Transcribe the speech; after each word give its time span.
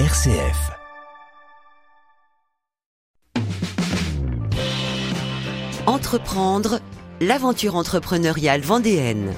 RCF. 0.00 0.72
Entreprendre, 5.86 6.80
l'aventure 7.20 7.76
entrepreneuriale 7.76 8.60
vendéenne. 8.60 9.32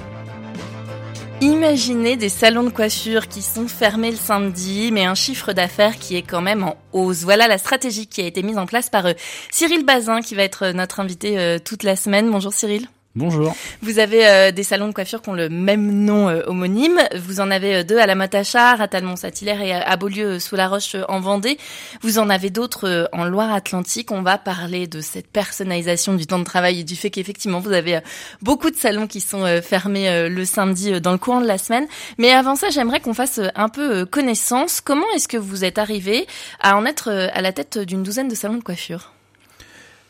Imaginez 1.41 2.17
des 2.17 2.29
salons 2.29 2.63
de 2.63 2.69
coiffure 2.71 3.27
qui 3.27 3.43
sont 3.43 3.67
fermés 3.67 4.09
le 4.09 4.17
samedi, 4.17 4.89
mais 4.91 5.05
un 5.05 5.13
chiffre 5.13 5.53
d'affaires 5.53 5.99
qui 5.99 6.15
est 6.15 6.23
quand 6.23 6.41
même 6.41 6.63
en 6.63 6.75
hausse. 6.91 7.21
Voilà 7.21 7.47
la 7.47 7.59
stratégie 7.59 8.07
qui 8.07 8.21
a 8.21 8.25
été 8.25 8.41
mise 8.41 8.57
en 8.57 8.65
place 8.65 8.89
par 8.89 9.05
euh, 9.05 9.13
Cyril 9.51 9.85
Bazin, 9.85 10.21
qui 10.21 10.33
va 10.33 10.41
être 10.41 10.69
notre 10.71 10.99
invité 10.99 11.37
euh, 11.37 11.59
toute 11.63 11.83
la 11.83 11.95
semaine. 11.95 12.31
Bonjour 12.31 12.51
Cyril. 12.51 12.87
Bonjour. 13.17 13.55
Vous 13.81 13.97
avez 13.97 14.27
euh, 14.27 14.51
des 14.51 14.61
salons 14.61 14.89
de 14.89 14.93
coiffure 14.93 15.23
qui 15.23 15.29
ont 15.29 15.33
le 15.33 15.49
même 15.49 16.05
nom 16.05 16.29
euh, 16.29 16.43
homonyme. 16.45 16.99
Vous 17.15 17.39
en 17.39 17.49
avez 17.49 17.77
euh, 17.77 17.83
deux 17.83 17.97
à 17.97 18.05
la 18.05 18.13
Matachard, 18.13 18.79
à 18.79 18.87
Talmont-Satylaire 18.87 19.59
et 19.59 19.73
à 19.73 19.97
Beaulieu 19.97 20.37
sous 20.37 20.55
la 20.55 20.67
Roche 20.67 20.95
en 21.07 21.19
Vendée. 21.19 21.57
Vous 22.01 22.19
en 22.19 22.29
avez 22.29 22.51
d'autres 22.51 23.09
en 23.13 23.25
Loire-Atlantique. 23.25 24.11
On 24.11 24.21
va 24.21 24.37
parler 24.37 24.85
de 24.85 25.01
cette 25.01 25.31
personnalisation 25.31 26.13
du 26.13 26.27
temps 26.27 26.37
de 26.37 26.43
travail 26.43 26.81
et 26.81 26.83
du 26.83 26.95
fait 26.95 27.09
qu'effectivement 27.09 27.59
vous 27.59 27.71
avez 27.71 28.01
beaucoup 28.43 28.69
de 28.69 28.75
salons 28.75 29.07
qui 29.07 29.19
sont 29.19 29.61
fermés 29.63 30.29
le 30.29 30.45
samedi 30.45 31.01
dans 31.01 31.11
le 31.11 31.17
courant 31.17 31.41
de 31.41 31.47
la 31.47 31.57
semaine. 31.57 31.87
Mais 32.19 32.31
avant 32.31 32.55
ça, 32.55 32.69
j'aimerais 32.69 32.99
qu'on 32.99 33.15
fasse 33.15 33.39
un 33.55 33.69
peu 33.69 34.05
connaissance. 34.05 34.79
Comment 34.79 35.09
est-ce 35.15 35.27
que 35.27 35.37
vous 35.37 35.65
êtes 35.65 35.79
arrivé 35.79 36.27
à 36.61 36.77
en 36.77 36.85
être 36.85 37.09
à 37.11 37.41
la 37.41 37.51
tête 37.51 37.79
d'une 37.79 38.03
douzaine 38.03 38.27
de 38.27 38.35
salons 38.35 38.57
de 38.57 38.63
coiffure? 38.63 39.16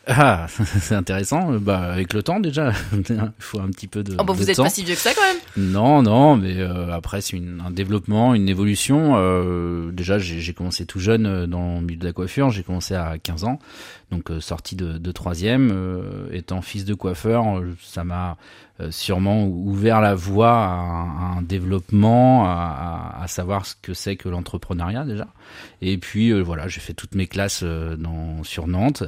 Ah, 0.08 0.46
c'est 0.80 0.94
intéressant. 0.94 1.52
Bah, 1.60 1.80
avec 1.80 2.14
le 2.14 2.22
temps 2.22 2.40
déjà, 2.40 2.72
il 2.92 3.30
faut 3.38 3.60
un 3.60 3.68
petit 3.68 3.86
peu 3.86 4.02
de. 4.02 4.16
Oh 4.18 4.24
bah 4.24 4.32
vous 4.32 4.50
êtes 4.50 4.56
pas 4.56 4.70
si 4.70 4.82
vieux 4.82 4.94
que 4.94 5.00
ça 5.00 5.12
quand 5.14 5.22
même. 5.22 5.72
Non, 5.72 6.02
non, 6.02 6.36
mais 6.36 6.56
euh, 6.58 6.90
après 6.92 7.20
c'est 7.20 7.36
un 7.36 7.70
développement, 7.70 8.34
une 8.34 8.48
évolution. 8.48 9.14
Euh, 9.16 9.90
déjà, 9.92 10.18
j'ai 10.18 10.52
commencé 10.54 10.86
tout 10.86 10.98
jeune 10.98 11.26
euh, 11.26 11.46
dans 11.46 11.76
le 11.76 11.82
milieu 11.82 11.98
de 11.98 12.06
la 12.06 12.12
coiffure. 12.12 12.48
J'ai 12.50 12.62
commencé 12.62 12.94
à 12.94 13.18
15 13.18 13.44
ans, 13.44 13.58
donc 14.10 14.30
euh, 14.30 14.40
sorti 14.40 14.76
de, 14.76 14.98
de 14.98 15.12
troisième, 15.12 16.28
étant 16.32 16.62
fils 16.62 16.84
de 16.84 16.94
coiffeur, 16.94 17.62
ça 17.80 18.04
m'a 18.04 18.36
sûrement 18.90 19.44
ouvert 19.46 20.00
la 20.00 20.14
voie 20.14 20.56
à, 20.56 21.36
un 21.36 21.42
développement, 21.42 22.46
à, 22.46 23.16
à, 23.20 23.26
savoir 23.26 23.66
ce 23.66 23.74
que 23.80 23.92
c'est 23.92 24.16
que 24.16 24.28
l'entrepreneuriat 24.28 25.04
déjà. 25.04 25.26
Et 25.82 25.98
puis 25.98 26.32
voilà, 26.40 26.68
j'ai 26.68 26.80
fait 26.80 26.94
toutes 26.94 27.14
mes 27.14 27.26
classes 27.26 27.64
dans, 27.64 28.44
sur 28.44 28.66
Nantes 28.68 29.02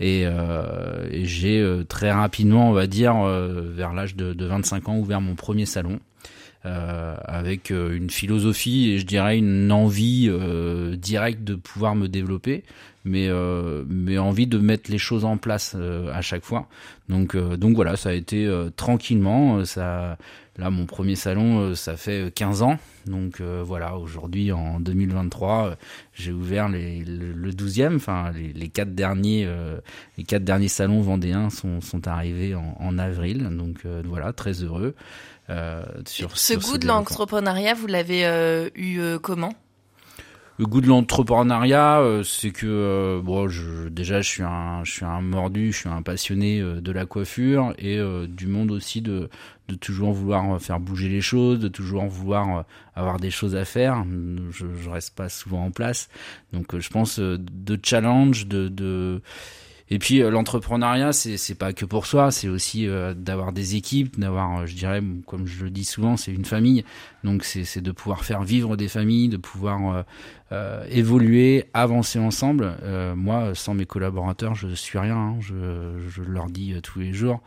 et, 0.00 0.22
euh, 0.26 1.08
et 1.10 1.24
j'ai 1.24 1.60
euh, 1.60 1.84
très 1.84 2.10
rapidement, 2.12 2.70
on 2.70 2.72
va 2.72 2.86
dire, 2.86 3.16
euh, 3.16 3.72
vers 3.74 3.92
l'âge 3.92 4.14
de, 4.14 4.32
de, 4.32 4.44
25 4.46 4.88
ans, 4.88 4.96
ouvert 4.96 5.20
mon 5.20 5.34
premier 5.34 5.66
salon. 5.66 5.98
Euh, 6.68 7.16
avec 7.24 7.70
une 7.70 8.10
philosophie 8.10 8.90
et 8.90 8.98
je 8.98 9.06
dirais 9.06 9.38
une 9.38 9.72
envie 9.72 10.26
euh, 10.28 10.96
directe 10.96 11.42
de 11.42 11.54
pouvoir 11.54 11.94
me 11.94 12.08
développer, 12.08 12.64
mais 13.04 13.28
euh, 13.28 13.84
mais 13.88 14.18
envie 14.18 14.46
de 14.46 14.58
mettre 14.58 14.90
les 14.90 14.98
choses 14.98 15.24
en 15.24 15.36
place 15.36 15.74
à 16.12 16.20
chaque 16.20 16.44
fois. 16.44 16.68
Donc 17.08 17.36
donc 17.36 17.74
voilà, 17.76 17.96
ça 17.96 18.10
a 18.10 18.12
été 18.12 18.50
tranquillement. 18.76 19.64
Ça 19.64 20.18
là 20.58 20.70
mon 20.70 20.86
premier 20.86 21.14
salon, 21.14 21.74
ça 21.74 21.96
fait 21.96 22.34
15 22.34 22.62
ans. 22.62 22.78
Donc 23.06 23.40
voilà, 23.40 23.96
aujourd'hui 23.96 24.52
en 24.52 24.80
2023, 24.80 25.76
j'ai 26.14 26.32
ouvert 26.32 26.68
les, 26.68 27.04
le, 27.04 27.50
12e. 27.52 27.96
Enfin 27.96 28.32
les, 28.34 28.52
les 28.52 28.68
quatre 28.68 28.94
derniers 28.94 29.48
les 30.18 30.24
quatre 30.24 30.44
derniers 30.44 30.68
salons 30.68 31.00
vendéens 31.00 31.50
sont 31.50 31.80
sont 31.80 32.06
arrivés 32.08 32.54
en, 32.54 32.76
en 32.78 32.98
avril. 32.98 33.48
Donc 33.56 33.86
voilà, 34.04 34.32
très 34.32 34.62
heureux. 34.62 34.94
Euh, 35.50 35.82
sur, 36.06 36.36
ce 36.36 36.54
goût 36.54 36.78
de 36.78 36.86
l'entrepreneuriat, 36.86 37.74
vous 37.74 37.86
l'avez 37.86 38.26
euh, 38.26 38.68
eu 38.74 38.98
euh, 39.00 39.18
comment? 39.18 39.54
Le 40.58 40.66
goût 40.66 40.80
de 40.80 40.88
l'entrepreneuriat, 40.88 42.02
c'est 42.24 42.50
que 42.50 43.20
bon, 43.22 43.46
je, 43.46 43.88
déjà 43.88 44.20
je 44.20 44.28
suis 44.28 44.42
un, 44.42 44.82
je 44.82 44.90
suis 44.90 45.04
un 45.04 45.20
mordu, 45.20 45.72
je 45.72 45.78
suis 45.78 45.88
un 45.88 46.02
passionné 46.02 46.60
de 46.60 46.92
la 46.92 47.06
coiffure 47.06 47.74
et 47.78 48.00
du 48.26 48.48
monde 48.48 48.72
aussi 48.72 49.00
de, 49.00 49.30
de 49.68 49.74
toujours 49.76 50.12
vouloir 50.12 50.60
faire 50.60 50.80
bouger 50.80 51.08
les 51.08 51.20
choses, 51.20 51.60
de 51.60 51.68
toujours 51.68 52.06
vouloir 52.06 52.64
avoir 52.96 53.20
des 53.20 53.30
choses 53.30 53.54
à 53.54 53.64
faire. 53.64 54.04
Je, 54.50 54.66
je 54.82 54.90
reste 54.90 55.14
pas 55.14 55.28
souvent 55.28 55.66
en 55.66 55.70
place, 55.70 56.08
donc 56.52 56.76
je 56.76 56.90
pense 56.90 57.20
de 57.20 57.78
challenge, 57.80 58.48
de, 58.48 58.66
de 58.66 59.22
et 59.90 59.98
puis 59.98 60.22
euh, 60.22 60.30
l'entrepreneuriat, 60.30 61.12
c'est 61.12 61.54
pas 61.54 61.72
que 61.72 61.84
pour 61.84 62.06
soi, 62.06 62.30
c'est 62.30 62.48
aussi 62.48 62.86
euh, 62.86 63.14
d'avoir 63.14 63.52
des 63.52 63.76
équipes, 63.76 64.18
d'avoir, 64.18 64.60
euh, 64.60 64.66
je 64.66 64.74
dirais, 64.74 65.02
comme 65.26 65.46
je 65.46 65.64
le 65.64 65.70
dis 65.70 65.84
souvent, 65.84 66.16
c'est 66.16 66.32
une 66.32 66.44
famille. 66.44 66.84
Donc 67.24 67.44
c'est 67.44 67.80
de 67.80 67.90
pouvoir 67.90 68.24
faire 68.24 68.42
vivre 68.42 68.76
des 68.76 68.86
familles, 68.86 69.28
de 69.28 69.36
pouvoir 69.36 70.04
évoluer, 70.88 71.64
avancer 71.74 72.20
ensemble. 72.20 72.76
moi, 73.16 73.56
sans 73.56 73.74
mes 73.74 73.86
collaborateurs, 73.86 74.54
je 74.54 74.68
suis 74.68 74.98
rien. 74.98 75.16
Hein. 75.16 75.36
je 75.40 75.98
je 76.08 76.22
leur 76.22 76.46
dis 76.46 76.74
tous 76.80 77.00
les 77.00 77.12
jours. 77.12 77.42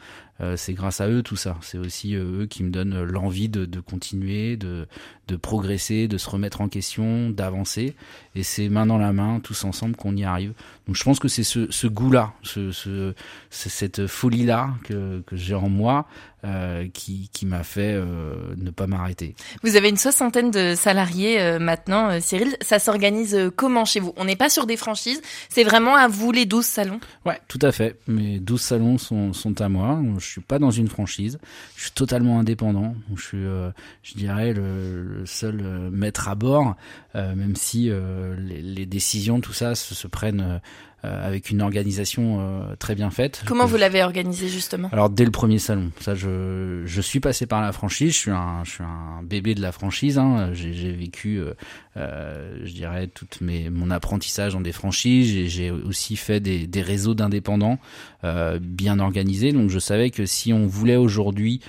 C'est 0.55 0.73
grâce 0.73 1.01
à 1.01 1.07
eux 1.07 1.23
tout 1.23 1.35
ça. 1.35 1.57
C'est 1.61 1.77
aussi 1.77 2.15
eux 2.15 2.47
qui 2.49 2.63
me 2.63 2.71
donnent 2.71 3.03
l'envie 3.03 3.49
de, 3.49 3.65
de 3.65 3.79
continuer, 3.79 4.57
de, 4.57 4.87
de 5.27 5.35
progresser, 5.35 6.07
de 6.07 6.17
se 6.17 6.29
remettre 6.29 6.61
en 6.61 6.67
question, 6.67 7.29
d'avancer. 7.29 7.95
Et 8.35 8.43
c'est 8.43 8.69
main 8.69 8.85
dans 8.85 8.97
la 8.97 9.13
main, 9.13 9.39
tous 9.39 9.63
ensemble, 9.63 9.95
qu'on 9.95 10.15
y 10.15 10.23
arrive. 10.23 10.53
Donc 10.87 10.95
je 10.95 11.03
pense 11.03 11.19
que 11.19 11.27
c'est 11.27 11.43
ce, 11.43 11.87
goût-là, 11.87 12.33
ce, 12.43 13.13
cette 13.49 14.07
folie-là 14.07 14.73
que, 14.83 15.21
que 15.25 15.35
j'ai 15.35 15.55
en 15.55 15.69
moi 15.69 16.07
euh, 16.43 16.87
qui, 16.93 17.29
qui 17.33 17.45
m'a 17.45 17.63
fait 17.63 17.93
euh, 17.93 18.35
ne 18.57 18.71
pas 18.71 18.87
m'arrêter. 18.87 19.35
Vous 19.63 19.75
avez 19.75 19.89
une 19.89 19.97
soixantaine 19.97 20.51
de 20.51 20.75
salariés 20.75 21.39
euh, 21.39 21.59
maintenant, 21.59 22.09
euh, 22.09 22.19
Cyril. 22.19 22.55
Ça 22.61 22.79
s'organise 22.79 23.35
euh, 23.35 23.49
comment 23.55 23.85
chez 23.85 23.99
vous? 23.99 24.13
On 24.17 24.25
n'est 24.25 24.35
pas 24.35 24.49
sur 24.49 24.65
des 24.65 24.77
franchises, 24.77 25.21
c'est 25.49 25.63
vraiment 25.63 25.95
à 25.95 26.07
vous 26.07 26.31
les 26.31 26.45
12 26.45 26.65
salons? 26.65 26.99
Ouais, 27.25 27.39
tout 27.47 27.59
à 27.61 27.71
fait. 27.71 27.99
Mes 28.07 28.39
12 28.39 28.61
salons 28.61 28.97
sont, 28.97 29.33
sont 29.33 29.61
à 29.61 29.69
moi. 29.69 29.99
Je 30.17 30.25
suis 30.25 30.41
pas 30.41 30.59
dans 30.59 30.71
une 30.71 30.87
franchise. 30.87 31.39
Je 31.75 31.83
suis 31.83 31.91
totalement 31.91 32.39
indépendant. 32.39 32.95
Je 33.15 33.21
suis, 33.21 33.43
je 34.03 34.13
dirais, 34.15 34.53
le, 34.53 35.03
le 35.03 35.25
seul 35.25 35.61
maître 35.91 36.27
à 36.27 36.35
bord, 36.35 36.75
même 37.13 37.55
si 37.55 37.89
les, 37.89 38.61
les, 38.61 38.85
décisions, 38.85 39.41
tout 39.41 39.53
ça, 39.53 39.75
se, 39.75 39.93
se 39.95 40.07
prennent 40.07 40.41
euh, 40.41 40.59
avec 41.03 41.49
une 41.49 41.61
organisation 41.61 42.37
euh, 42.39 42.75
très 42.77 42.95
bien 42.95 43.09
faite. 43.09 43.43
Comment 43.47 43.65
vous 43.65 43.77
l'avez 43.77 44.03
organisé 44.03 44.47
justement? 44.47 44.89
Alors 44.91 45.09
dès 45.09 45.25
le 45.25 45.31
premier 45.31 45.59
salon, 45.59 45.91
ça 45.99 46.15
je 46.15 46.83
je 46.85 47.01
suis 47.01 47.19
passé 47.19 47.45
par 47.45 47.61
la 47.61 47.71
franchise, 47.71 48.13
je 48.13 48.17
suis 48.17 48.31
un 48.31 48.63
je 48.63 48.71
suis 48.71 48.83
un 48.83 49.23
bébé 49.23 49.55
de 49.55 49.61
la 49.61 49.71
franchise. 49.71 50.17
Hein. 50.17 50.51
J'ai 50.53 50.91
vécu, 50.91 51.41
euh, 51.97 52.21
euh, 52.31 52.57
je 52.63 52.73
dirais, 52.73 53.07
toute 53.07 53.41
mes 53.41 53.69
mon 53.69 53.91
apprentissage 53.91 54.53
dans 54.53 54.61
des 54.61 54.71
franchises. 54.71 55.47
J'ai 55.47 55.71
aussi 55.71 56.15
fait 56.15 56.39
des 56.39 56.67
des 56.67 56.81
réseaux 56.81 57.13
d'indépendants 57.13 57.79
euh, 58.23 58.59
bien 58.61 58.99
organisés. 58.99 59.51
Donc 59.51 59.69
je 59.69 59.79
savais 59.79 60.09
que 60.09 60.25
si 60.25 60.53
on 60.53 60.65
voulait 60.65 60.95
aujourd'hui 60.95 61.61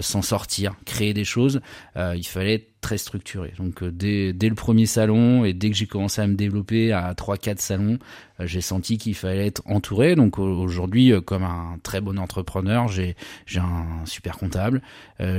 s'en 0.00 0.22
sortir, 0.22 0.74
créer 0.86 1.14
des 1.14 1.24
choses, 1.24 1.60
il 1.94 2.26
fallait 2.26 2.54
être 2.54 2.68
très 2.80 2.98
structuré. 2.98 3.52
Donc 3.58 3.82
euh, 3.82 3.90
dès, 3.90 4.32
dès 4.32 4.48
le 4.48 4.54
premier 4.54 4.86
salon 4.86 5.44
et 5.44 5.52
dès 5.52 5.70
que 5.70 5.76
j'ai 5.76 5.86
commencé 5.86 6.20
à 6.20 6.26
me 6.26 6.34
développer 6.34 6.92
à 6.92 7.12
3-4 7.12 7.58
salons, 7.58 7.98
euh, 8.40 8.46
j'ai 8.46 8.60
senti 8.60 8.98
qu'il 8.98 9.14
fallait 9.14 9.46
être 9.46 9.62
entouré. 9.66 10.14
Donc 10.14 10.38
aujourd'hui, 10.38 11.12
euh, 11.12 11.20
comme 11.20 11.42
un 11.42 11.78
très 11.82 12.00
bon 12.00 12.18
entrepreneur, 12.18 12.88
j'ai 12.88 13.16
un 13.56 14.06
super 14.06 14.38
comptable, 14.38 14.82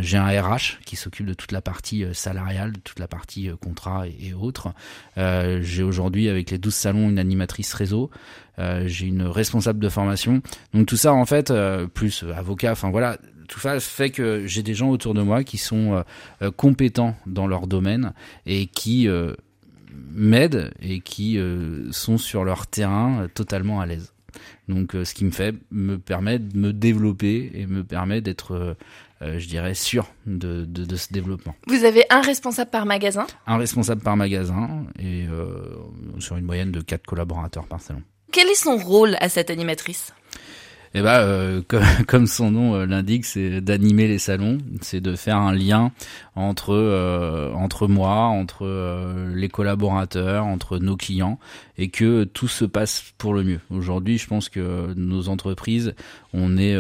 j'ai 0.02 0.18
un 0.18 0.28
RH 0.28 0.80
qui 0.86 0.96
s'occupe 0.96 1.26
de 1.26 1.34
toute 1.34 1.52
la 1.52 1.62
partie 1.62 2.06
salariale, 2.14 2.74
de 2.74 2.80
toute 2.80 3.00
la 3.00 3.08
partie 3.08 3.50
contrat 3.62 4.08
et, 4.08 4.19
autres. 4.34 4.74
j'ai 5.18 5.84
aujourd'hui 5.84 6.30
avec 6.30 6.52
les 6.52 6.58
12 6.58 6.74
salons 6.74 7.10
une 7.10 7.20
animatrice 7.20 7.74
réseau. 7.74 8.10
j'ai 8.58 9.08
une 9.08 9.24
responsable 9.24 9.80
de 9.80 9.90
formation. 9.90 10.42
Donc 10.74 10.88
tout 10.88 10.98
ça 10.98 11.14
en 11.14 11.26
fait, 11.26 11.54
plus 11.94 12.26
avocat, 12.36 12.72
enfin 12.72 12.92
voilà, 12.92 13.18
tout 13.50 13.60
ça 13.60 13.80
fait 13.80 14.12
que 14.12 14.46
j'ai 14.46 14.64
des 14.64 14.76
gens 14.76 14.90
autour 14.90 15.14
de 15.14 15.22
moi 15.22 15.44
qui 15.44 15.58
sont 15.58 15.94
euh, 15.94 16.04
euh, 16.44 16.52
compétents 16.52 17.16
dans 17.26 17.48
leur 17.48 17.68
domaine 17.68 18.14
et 18.46 18.68
qui 18.68 19.10
euh, 19.10 19.34
m'aident 20.12 20.72
et 20.82 21.02
qui 21.02 21.40
sont 21.92 22.18
sur 22.18 22.44
leur 22.44 22.68
terrain 22.68 23.28
totalement 23.34 23.82
à 23.82 23.86
l'aise. 23.86 24.14
Donc 24.68 24.92
ce 24.94 25.14
qui 25.14 25.26
me 25.26 25.32
fait 25.32 25.56
me 25.72 25.98
permet 25.98 26.40
de 26.40 26.58
me 26.58 26.74
développer 26.74 27.52
et 27.54 27.66
me 27.66 27.84
permet 27.84 28.22
d'être 28.22 28.76
je 29.22 29.48
dirais 29.48 29.74
sûr 29.74 30.08
de, 30.26 30.64
de, 30.64 30.86
de, 30.86 30.96
ce 30.96 31.12
développement. 31.12 31.54
Vous 31.68 31.84
avez 31.84 32.06
un 32.10 32.22
responsable 32.22 32.72
par 32.72 32.86
magasin? 32.86 33.28
Un 33.48 33.58
responsable 33.58 34.02
par 34.02 34.16
magasin 34.16 34.86
et 34.98 35.26
sur 36.20 36.38
une 36.38 36.46
moyenne 36.46 36.72
de 36.72 36.82
4 36.82 37.06
collaborateurs 37.06 37.68
par 37.68 37.82
salon. 37.82 38.02
Quel 38.32 38.48
est 38.48 38.56
son 38.56 38.78
rôle 38.78 39.18
à 39.20 39.28
cette 39.28 39.50
animatrice? 39.50 40.14
Eh 40.94 41.02
ben, 41.02 41.20
euh, 41.22 41.62
comme, 42.08 42.28
son 42.28 42.52
nom 42.52 42.76
euh, 42.76 42.86
l'indique, 42.86 43.26
c'est 43.26 43.62
d'animer 43.62 44.08
les 44.08 44.18
salons, 44.18 44.58
c'est 44.82 45.02
de 45.02 45.16
faire 45.16 45.38
un 45.38 45.54
lien 45.54 45.92
entre 46.36 46.74
euh, 46.74 47.52
entre 47.54 47.88
moi, 47.88 48.26
entre 48.26 48.66
les 49.34 49.50
collaborateurs, 49.50 50.46
entre 50.46 50.80
nos 50.80 50.96
clients, 50.98 51.40
et 51.78 51.90
que 51.90 52.24
tout 52.24 52.48
se 52.48 52.66
passe 52.66 53.14
pour 53.18 53.34
le 53.34 53.44
mieux. 53.44 53.60
Aujourd'hui, 53.70 54.18
je 54.18 54.28
pense 54.28 54.50
que 54.50 54.94
nos 54.96 55.30
entreprises, 55.30 55.94
on 56.34 56.58
est 56.58 56.78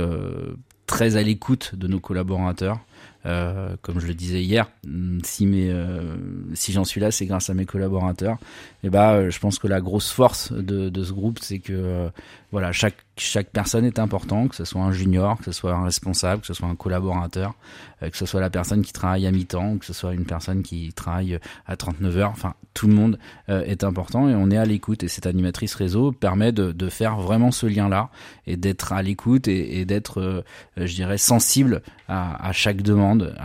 très 0.87 1.15
à 1.15 1.21
l'écoute 1.21 1.75
de 1.75 1.87
nos 1.87 1.99
collaborateurs. 1.99 2.79
Euh, 3.25 3.75
comme 3.81 3.99
je 3.99 4.07
le 4.07 4.13
disais 4.13 4.41
hier, 4.41 4.69
mm, 4.87 5.19
si 5.23 5.45
euh, 5.51 6.15
si 6.53 6.71
j'en 6.71 6.85
suis 6.85 7.01
là, 7.01 7.11
c'est 7.11 7.25
grâce 7.25 7.49
à 7.49 7.53
mes 7.53 7.65
collaborateurs. 7.65 8.37
Et 8.83 8.89
bah, 8.89 9.29
je 9.29 9.39
pense 9.39 9.59
que 9.59 9.67
la 9.67 9.81
grosse 9.81 10.09
force 10.09 10.53
de, 10.53 10.87
de 10.87 11.03
ce 11.03 11.11
groupe, 11.11 11.39
c'est 11.41 11.59
que 11.59 12.09
voilà, 12.51 12.71
chaque 12.71 12.95
chaque 13.17 13.49
personne 13.49 13.83
est 13.83 13.99
important, 13.99 14.47
que 14.47 14.55
ce 14.55 14.63
soit 14.63 14.81
un 14.81 14.93
junior, 14.93 15.37
que 15.37 15.43
ce 15.43 15.51
soit 15.51 15.73
un 15.73 15.83
responsable, 15.83 16.41
que 16.41 16.47
ce 16.47 16.53
soit 16.53 16.69
un 16.69 16.75
collaborateur, 16.75 17.55
que 17.99 18.15
ce 18.15 18.25
soit 18.25 18.39
la 18.39 18.49
personne 18.49 18.81
qui 18.81 18.93
travaille 18.93 19.27
à 19.27 19.31
mi-temps, 19.31 19.77
que 19.77 19.85
ce 19.85 19.91
soit 19.91 20.13
une 20.13 20.23
personne 20.23 20.63
qui 20.63 20.93
travaille 20.93 21.37
à 21.67 21.75
39 21.75 22.17
heures. 22.17 22.31
Enfin, 22.31 22.53
tout 22.73 22.87
le 22.87 22.93
monde 22.93 23.19
est 23.49 23.83
important 23.83 24.29
et 24.29 24.35
on 24.35 24.49
est 24.51 24.57
à 24.57 24.63
l'écoute. 24.63 25.03
Et 25.03 25.09
cette 25.09 25.27
animatrice 25.27 25.75
réseau 25.75 26.13
permet 26.13 26.53
de, 26.53 26.71
de 26.71 26.87
faire 26.87 27.17
vraiment 27.17 27.51
ce 27.51 27.65
lien-là 27.65 28.09
et 28.47 28.55
d'être 28.55 28.93
à 28.93 29.01
l'écoute 29.01 29.49
et, 29.49 29.81
et 29.81 29.85
d'être, 29.85 30.45
je 30.77 30.95
dirais, 30.95 31.17
sensible 31.17 31.81
à, 32.09 32.51
chaque 32.53 32.81
demande 32.81 33.35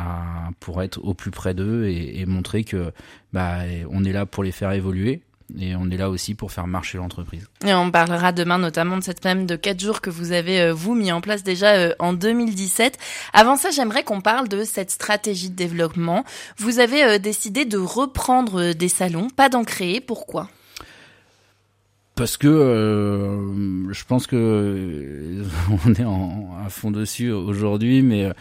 pour 0.60 0.82
être 0.82 0.98
au 1.04 1.14
plus 1.14 1.30
près 1.30 1.54
d'eux 1.54 1.86
et, 1.86 2.24
montrer 2.26 2.64
que 2.64 2.92
bah, 3.32 3.58
on 3.90 4.04
est 4.04 4.12
là 4.12 4.26
pour 4.26 4.42
les 4.42 4.52
faire 4.52 4.72
évoluer. 4.72 5.22
Et 5.58 5.76
on 5.76 5.90
est 5.90 5.96
là 5.96 6.08
aussi 6.10 6.34
pour 6.34 6.52
faire 6.52 6.66
marcher 6.66 6.98
l'entreprise. 6.98 7.46
Et 7.64 7.74
on 7.74 7.90
parlera 7.90 8.32
demain 8.32 8.58
notamment 8.58 8.96
de 8.96 9.02
cette 9.02 9.22
semaine 9.22 9.46
de 9.46 9.56
4 9.56 9.78
jours 9.78 10.00
que 10.00 10.10
vous 10.10 10.32
avez, 10.32 10.60
euh, 10.60 10.72
vous, 10.72 10.94
mis 10.94 11.12
en 11.12 11.20
place 11.20 11.42
déjà 11.42 11.74
euh, 11.74 11.94
en 11.98 12.12
2017. 12.12 12.98
Avant 13.32 13.56
ça, 13.56 13.70
j'aimerais 13.70 14.04
qu'on 14.04 14.20
parle 14.20 14.48
de 14.48 14.64
cette 14.64 14.90
stratégie 14.90 15.50
de 15.50 15.54
développement. 15.54 16.24
Vous 16.56 16.78
avez 16.78 17.04
euh, 17.04 17.18
décidé 17.18 17.66
de 17.66 17.78
reprendre 17.78 18.72
des 18.72 18.88
salons, 18.88 19.28
pas 19.28 19.48
d'en 19.48 19.64
créer. 19.64 20.00
Pourquoi? 20.00 20.48
Parce 22.14 22.36
que 22.36 22.46
euh, 22.46 23.92
je 23.92 24.04
pense 24.04 24.26
que 24.26 24.36
euh, 24.36 25.44
on 25.86 25.94
est 25.94 26.04
en, 26.04 26.56
à 26.64 26.68
fond 26.68 26.90
dessus 26.90 27.30
aujourd'hui, 27.30 28.02
mais 28.02 28.24
euh, 28.24 28.32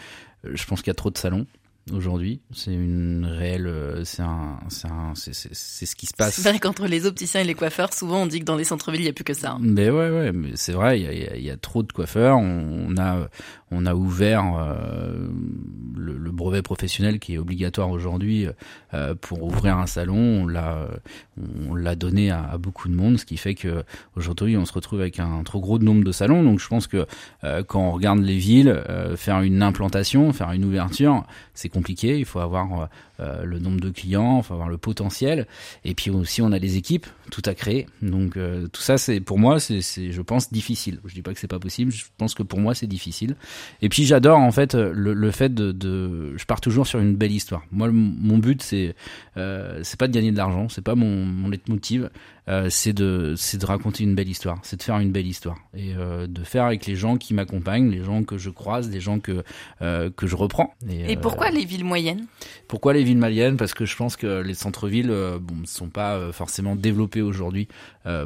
je 0.44 0.64
pense 0.66 0.80
qu'il 0.80 0.88
y 0.88 0.92
a 0.92 0.94
trop 0.94 1.10
de 1.10 1.18
salons 1.18 1.46
aujourd'hui. 1.92 2.40
C'est 2.54 2.72
une 2.72 3.26
réelle, 3.26 4.02
c'est 4.04 4.22
un, 4.22 4.58
c'est 4.68 4.88
un, 4.88 5.14
c'est, 5.14 5.34
c'est, 5.34 5.86
ce 5.86 5.96
qui 5.96 6.06
se 6.06 6.14
passe. 6.14 6.34
C'est 6.34 6.48
vrai 6.48 6.58
qu'entre 6.58 6.86
les 6.86 7.04
opticiens 7.04 7.42
et 7.42 7.44
les 7.44 7.54
coiffeurs, 7.54 7.92
souvent 7.92 8.22
on 8.22 8.26
dit 8.26 8.40
que 8.40 8.44
dans 8.44 8.56
les 8.56 8.64
centres-villes 8.64 9.02
il 9.02 9.06
y 9.06 9.10
a 9.10 9.12
plus 9.12 9.24
que 9.24 9.34
ça. 9.34 9.52
Hein. 9.52 9.58
Mais 9.60 9.90
ouais, 9.90 10.08
ouais, 10.08 10.32
mais 10.32 10.52
c'est 10.54 10.72
vrai, 10.72 11.00
il 11.00 11.04
y 11.04 11.08
a, 11.08 11.36
il 11.36 11.42
y 11.42 11.50
a, 11.50 11.56
trop 11.56 11.82
de 11.82 11.92
coiffeurs. 11.92 12.38
On, 12.38 12.86
on 12.88 12.96
a, 12.96 13.28
on 13.70 13.86
a 13.86 13.94
ouvert 13.94 14.54
euh, 14.56 15.28
le, 15.96 16.16
le, 16.16 16.30
brevet 16.30 16.62
professionnel 16.62 17.18
qui 17.18 17.34
est 17.34 17.38
obligatoire 17.38 17.90
aujourd'hui 17.90 18.46
euh, 18.92 19.14
pour 19.14 19.42
ouvrir 19.42 19.78
un 19.78 19.86
salon. 19.86 20.42
On 20.42 20.46
l'a, 20.46 20.88
on 21.68 21.74
l'a 21.74 21.94
donné 21.94 22.30
à, 22.30 22.56
beaucoup 22.58 22.88
de 22.88 22.94
monde, 22.94 23.18
ce 23.18 23.24
qui 23.24 23.36
fait 23.36 23.54
que 23.54 23.84
aujourd'hui 24.16 24.56
on 24.56 24.64
se 24.64 24.72
retrouve 24.72 25.00
avec 25.00 25.18
un 25.18 25.42
trop 25.42 25.60
gros 25.60 25.78
nombre 25.78 26.04
de 26.04 26.12
salons. 26.12 26.42
Donc 26.42 26.60
je 26.60 26.68
pense 26.68 26.86
que 26.86 27.06
euh, 27.44 27.62
quand 27.62 27.80
on 27.80 27.92
regarde 27.92 28.20
les 28.20 28.38
villes, 28.38 28.68
euh, 28.68 29.16
faire 29.16 29.40
une 29.40 29.62
implantation, 29.62 30.32
faire 30.32 30.52
une 30.52 30.64
ouverture, 30.64 31.24
c'est 31.54 31.68
compliqué. 31.68 32.18
Il 32.18 32.24
faut 32.24 32.40
avoir 32.40 32.82
euh, 32.82 32.86
le 33.18 33.58
nombre 33.58 33.80
de 33.80 33.90
clients, 33.90 34.42
faut 34.42 34.54
avoir 34.54 34.68
le 34.68 34.78
potentiel. 34.78 35.46
Et 35.84 35.94
puis 35.94 36.10
aussi 36.10 36.42
on 36.42 36.52
a 36.52 36.58
les 36.58 36.76
équipes, 36.76 37.06
tout 37.30 37.42
à 37.44 37.54
créer. 37.54 37.86
Donc 38.02 38.36
euh, 38.36 38.66
tout 38.68 38.80
ça, 38.82 38.98
c'est 38.98 39.20
pour 39.20 39.38
moi, 39.38 39.60
c'est, 39.60 39.80
je 39.80 40.22
pense 40.22 40.52
difficile. 40.52 41.00
Je 41.04 41.14
dis 41.14 41.22
pas 41.22 41.32
que 41.32 41.40
c'est 41.40 41.48
pas 41.48 41.58
possible. 41.58 41.92
Je 41.92 42.04
pense 42.18 42.34
que 42.34 42.42
pour 42.42 42.60
moi 42.60 42.74
c'est 42.74 42.86
difficile. 42.86 43.36
Et 43.82 43.88
puis 43.88 44.04
j'adore 44.04 44.38
en 44.38 44.52
fait 44.52 44.74
le, 44.74 45.14
le 45.14 45.30
fait 45.30 45.54
de, 45.54 45.72
de, 45.72 46.36
je 46.36 46.44
pars 46.44 46.60
toujours 46.60 46.86
sur 46.86 46.98
une 46.98 47.16
belle 47.16 47.32
histoire. 47.32 47.62
Moi, 47.70 47.90
mon 47.92 48.38
but 48.38 48.62
c'est 48.62 48.94
euh, 49.36 49.80
c'est 49.82 49.98
pas 49.98 50.08
de 50.08 50.12
gagner 50.12 50.32
de 50.32 50.36
l'argent, 50.36 50.68
c'est 50.68 50.82
pas 50.84 50.94
mon 50.94 51.24
mon 51.24 51.48
leitmotiv. 51.48 52.10
Euh, 52.46 52.68
c'est 52.68 52.92
de 52.92 53.32
c'est 53.38 53.56
de 53.56 53.64
raconter 53.64 54.04
une 54.04 54.14
belle 54.14 54.28
histoire, 54.28 54.58
c'est 54.64 54.76
de 54.76 54.82
faire 54.82 54.98
une 54.98 55.12
belle 55.12 55.26
histoire 55.26 55.56
et 55.72 55.94
euh, 55.94 56.26
de 56.26 56.44
faire 56.44 56.64
avec 56.64 56.84
les 56.84 56.94
gens 56.94 57.16
qui 57.16 57.32
m'accompagnent, 57.32 57.90
les 57.90 58.04
gens 58.04 58.22
que 58.22 58.36
je 58.36 58.50
croise, 58.50 58.90
les 58.90 59.00
gens 59.00 59.18
que 59.18 59.42
euh, 59.80 60.10
que 60.14 60.26
je 60.26 60.36
reprends. 60.36 60.74
Et, 60.86 61.12
et 61.12 61.16
pourquoi 61.16 61.50
les 61.50 61.64
villes 61.64 61.86
moyennes? 61.86 62.26
Pourquoi 62.68 62.92
les 62.92 63.02
villes 63.04 63.18
moyennes 63.18 63.56
Parce 63.56 63.74
que 63.74 63.86
je 63.86 63.96
pense 63.96 64.16
que 64.16 64.42
les 64.42 64.54
centres-villes 64.54 65.14
bon 65.40 65.56
ne 65.56 65.66
sont 65.66 65.88
pas 65.88 66.32
forcément 66.32 66.76
développés 66.76 67.22
aujourd'hui 67.22 67.68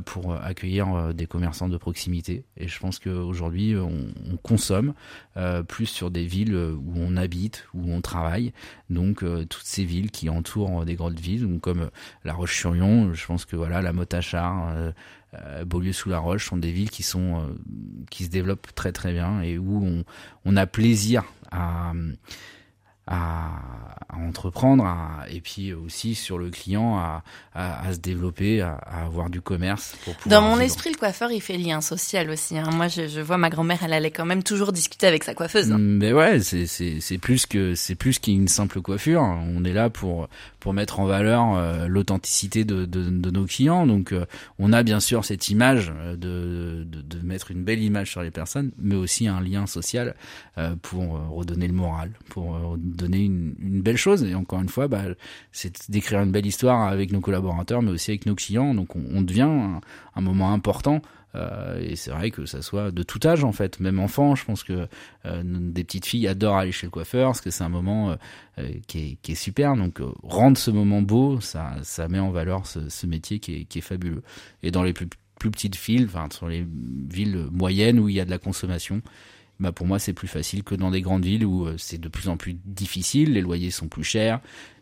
pour 0.05 0.35
accueillir 0.35 1.15
des 1.15 1.27
commerçants 1.27 1.69
de 1.69 1.77
proximité. 1.77 2.45
Et 2.57 2.69
je 2.69 2.79
pense 2.79 2.99
qu'aujourd'hui 2.99 3.77
on, 3.77 4.09
on 4.33 4.37
consomme 4.37 4.95
plus 5.69 5.87
sur 5.87 6.11
des 6.11 6.25
villes 6.25 6.55
où 6.55 6.95
on 6.97 7.17
habite, 7.17 7.67
où 7.75 7.93
on 7.93 8.01
travaille, 8.01 8.53
donc 8.91 9.25
toutes 9.49 9.65
ces 9.65 9.85
villes 9.85 10.11
qui 10.11 10.29
entourent 10.29 10.85
des 10.85 10.95
grandes 10.95 11.21
villes, 11.21 11.59
comme 11.61 11.91
La 12.25 12.35
Roche-sur-Yon, 12.35 13.15
je 13.15 13.27
pense 13.27 13.45
que 13.45 13.57
voilà 13.57 13.83
la 13.83 13.93
mode 13.93 14.09
Tachard, 14.09 14.69
euh, 14.71 14.93
euh, 15.35 15.65
Beaulieu-sous-la-Roche 15.65 16.49
sont 16.49 16.57
des 16.57 16.73
villes 16.73 16.91
qui 16.91 17.03
sont 17.03 17.41
euh, 17.41 17.55
qui 18.11 18.25
se 18.25 18.31
développent 18.31 18.75
très 18.75 18.93
très 18.93 19.13
bien 19.13 19.43
et 19.43 19.59
où 19.59 19.85
on, 19.85 20.05
on 20.45 20.57
a 20.57 20.67
plaisir 20.67 21.25
à 21.51 21.93
à, 23.07 23.61
à 24.19 24.27
entreprendre 24.27 24.85
à, 24.85 25.25
et 25.31 25.41
puis 25.41 25.73
aussi 25.73 26.15
sur 26.15 26.39
le 26.39 26.51
client 26.51 26.97
à, 26.97 27.23
à, 27.55 27.89
à 27.89 27.93
se 27.93 27.99
développer, 27.99 28.61
à, 28.61 28.75
avoir 29.05 29.31
du 29.31 29.41
commerce. 29.41 29.97
Pour 30.05 30.15
Dans 30.27 30.43
mon 30.43 30.51
vivre. 30.51 30.63
esprit, 30.63 30.91
le 30.91 30.99
coiffeur, 30.99 31.31
il 31.31 31.41
fait 31.41 31.57
lien 31.57 31.81
social 31.81 32.31
aussi. 32.31 32.59
Hein. 32.59 32.71
Moi, 32.73 32.89
je, 32.89 33.07
je, 33.09 33.21
vois 33.21 33.39
ma 33.39 33.51
grand-mère, 33.51 33.79
elle 33.83 33.93
allait 33.93 34.11
quand 34.11 34.27
même 34.27 34.43
toujours 34.43 34.73
discuter 34.73 35.07
avec 35.07 35.25
sa 35.25 35.35
coiffeuse. 35.35 35.71
Hein. 35.71 35.79
Mais 35.79 36.13
ouais, 36.13 36.41
c'est 36.41 37.19
plus 37.19 37.47
que 37.47 37.75
c'est 37.75 37.95
plus 37.95 38.19
qu'une 38.19 38.49
simple 38.49 38.81
coiffure. 38.81 39.23
On 39.23 39.65
est 39.65 39.73
là 39.73 39.91
pour 39.91 40.29
pour 40.61 40.75
mettre 40.75 41.01
en 41.01 41.07
valeur 41.07 41.55
euh, 41.55 41.87
l'authenticité 41.87 42.65
de, 42.65 42.85
de, 42.85 43.09
de, 43.09 43.31
nos 43.31 43.47
clients. 43.47 43.87
Donc, 43.87 44.13
euh, 44.13 44.27
on 44.59 44.73
a 44.73 44.83
bien 44.83 45.01
sûr 45.01 45.25
cette 45.25 45.49
image 45.49 45.93
de, 46.17 46.85
de, 46.85 47.01
de, 47.01 47.19
mettre 47.25 47.51
une 47.51 47.63
belle 47.65 47.83
image 47.83 48.11
sur 48.11 48.23
les 48.23 48.31
personnes, 48.31 48.73
mais 48.79 48.97
aussi 48.97 49.29
un 49.29 49.41
lien 49.41 49.67
social 49.67 50.15
euh, 50.57 50.75
pour 50.83 51.21
redonner 51.31 51.69
le 51.69 51.73
moral, 51.73 52.11
pour 52.29 52.77
donner 52.77 53.25
une, 53.25 53.55
une, 53.61 53.81
belle 53.83 53.97
chose. 53.97 54.08
Et 54.17 54.35
encore 54.35 54.61
une 54.61 54.69
fois, 54.69 54.89
bah, 54.89 55.03
c'est 55.53 55.91
d'écrire 55.91 56.21
une 56.21 56.33
belle 56.33 56.47
histoire 56.47 56.89
avec 56.89 57.13
nos 57.13 57.21
collaborateurs, 57.21 57.83
mais 57.83 57.91
aussi 57.91 58.11
avec 58.11 58.27
nos 58.27 58.35
clients. 58.35 58.75
Donc, 58.75 58.97
on, 58.97 59.23
devient 59.23 59.49
un, 60.15 60.21
moment 60.21 60.53
important. 60.53 61.03
Euh, 61.35 61.79
et 61.81 61.95
c'est 61.95 62.11
vrai 62.11 62.31
que 62.31 62.47
ça 62.47 62.63
soit 62.63 62.91
de 62.91 63.03
tout 63.03 63.21
âge 63.25 63.45
en 63.45 63.53
fait, 63.53 63.81
même 63.81 63.99
enfant. 64.01 64.35
Je 64.35 64.45
pense 64.45 64.65
que 64.65 64.89
euh, 65.27 65.43
des 65.45 65.85
petites 65.85 66.07
filles 66.07 66.27
adorent 66.27 66.57
aller 66.57 66.73
chez 66.73 66.87
le 66.87 66.91
coiffeur 66.91 67.29
parce 67.29 67.43
que 67.43 67.51
c'est 67.51 67.65
un 67.65 67.69
moment 67.69 68.17
euh, 68.59 68.73
qui, 68.87 68.99
est, 68.99 69.19
qui, 69.21 69.37
super. 69.37 69.77
Donc 69.77 70.01
rendre 70.23 70.57
ce 70.57 70.71
moment 70.71 71.03
beau, 71.03 71.41
ça, 71.41 71.77
met 72.09 72.19
en 72.19 72.31
valeur 72.31 72.67
ce, 72.67 73.07
métier 73.07 73.41
qui 73.41 73.57
est, 73.57 73.65
qui 73.65 73.79
est, 73.79 73.83
fabuleux. 73.83 74.23
Et 74.63 74.71
dans 74.71 74.83
les 74.83 74.95
plus, 74.95 75.09
plus 75.39 75.51
petites 75.51 75.77
villes, 75.77 76.07
enfin 76.07 76.29
sur 76.33 76.49
les 76.49 76.67
villes 76.67 77.47
moyennes 77.51 77.99
où 78.01 78.09
il 78.09 78.15
y 78.15 78.21
a 78.21 78.25
de 78.25 78.31
la 78.31 78.39
consommation, 78.39 79.03
bah 79.61 79.73
pour 79.73 79.87
moi 79.87 79.99
c'est 79.99 80.13
plus 80.13 80.29
facile 80.29 80.63
que 80.63 80.75
dans 80.75 80.91
des 80.91 81.01
grandes 81.01 81.25
villes 81.25 81.45
où 81.45 81.67
c'est 81.79 82.01
de 82.01 82.09
plus 82.09 82.29
en 82.29 82.37
plus 82.37 82.55
difficile, 82.65 83.33
les 83.33 83.41
loyers 83.41 83.71
sont 83.71 83.89
plus 83.89 84.05
chers, 84.05 84.41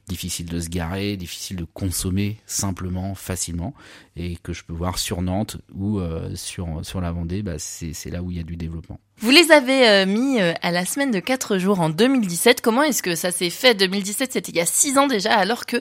difficile 0.09 0.47
de 0.47 0.61
se 0.61 0.69
garer, 0.69 1.17
difficile 1.17 1.57
de 1.57 1.65
consommer 1.65 2.39
simplement, 2.47 3.15
facilement, 3.15 3.75
et 4.17 4.37
que 4.43 4.53
je 4.53 4.65
peux 4.65 4.73
voir 4.73 4.99
sur 4.99 5.21
Nantes 5.21 5.59
ou 5.75 5.99
euh, 5.99 6.35
sur, 6.35 6.81
sur 6.83 7.01
la 7.01 7.11
Vendée, 7.11 7.43
bah 7.43 7.59
c'est 7.59 8.11
là 8.11 8.23
où 8.23 8.31
il 8.31 8.37
y 8.37 8.41
a 8.41 8.45
du 8.45 8.57
développement. 8.57 9.01
Vous 9.19 9.31
les 9.31 9.51
avez 9.51 9.89
euh, 9.89 10.07
mis 10.07 10.41
euh, 10.41 10.53
à 10.63 10.71
la 10.71 10.85
semaine 10.85 11.11
de 11.11 11.21
4 11.21 11.59
jours 11.59 11.81
en 11.81 11.91
2017. 11.91 12.61
Comment 12.61 12.83
est-ce 12.83 13.03
que 13.03 13.15
ça 13.15 13.31
s'est 13.31 13.51
fait 13.51 13.75
2017, 13.75 14.33
c'était 14.33 14.53
il 14.53 14.57
y 14.57 14.61
a 14.61 14.67
6 14.67 14.99
ans 14.99 15.07
déjà, 15.07 15.35
alors 15.35 15.67
que 15.67 15.79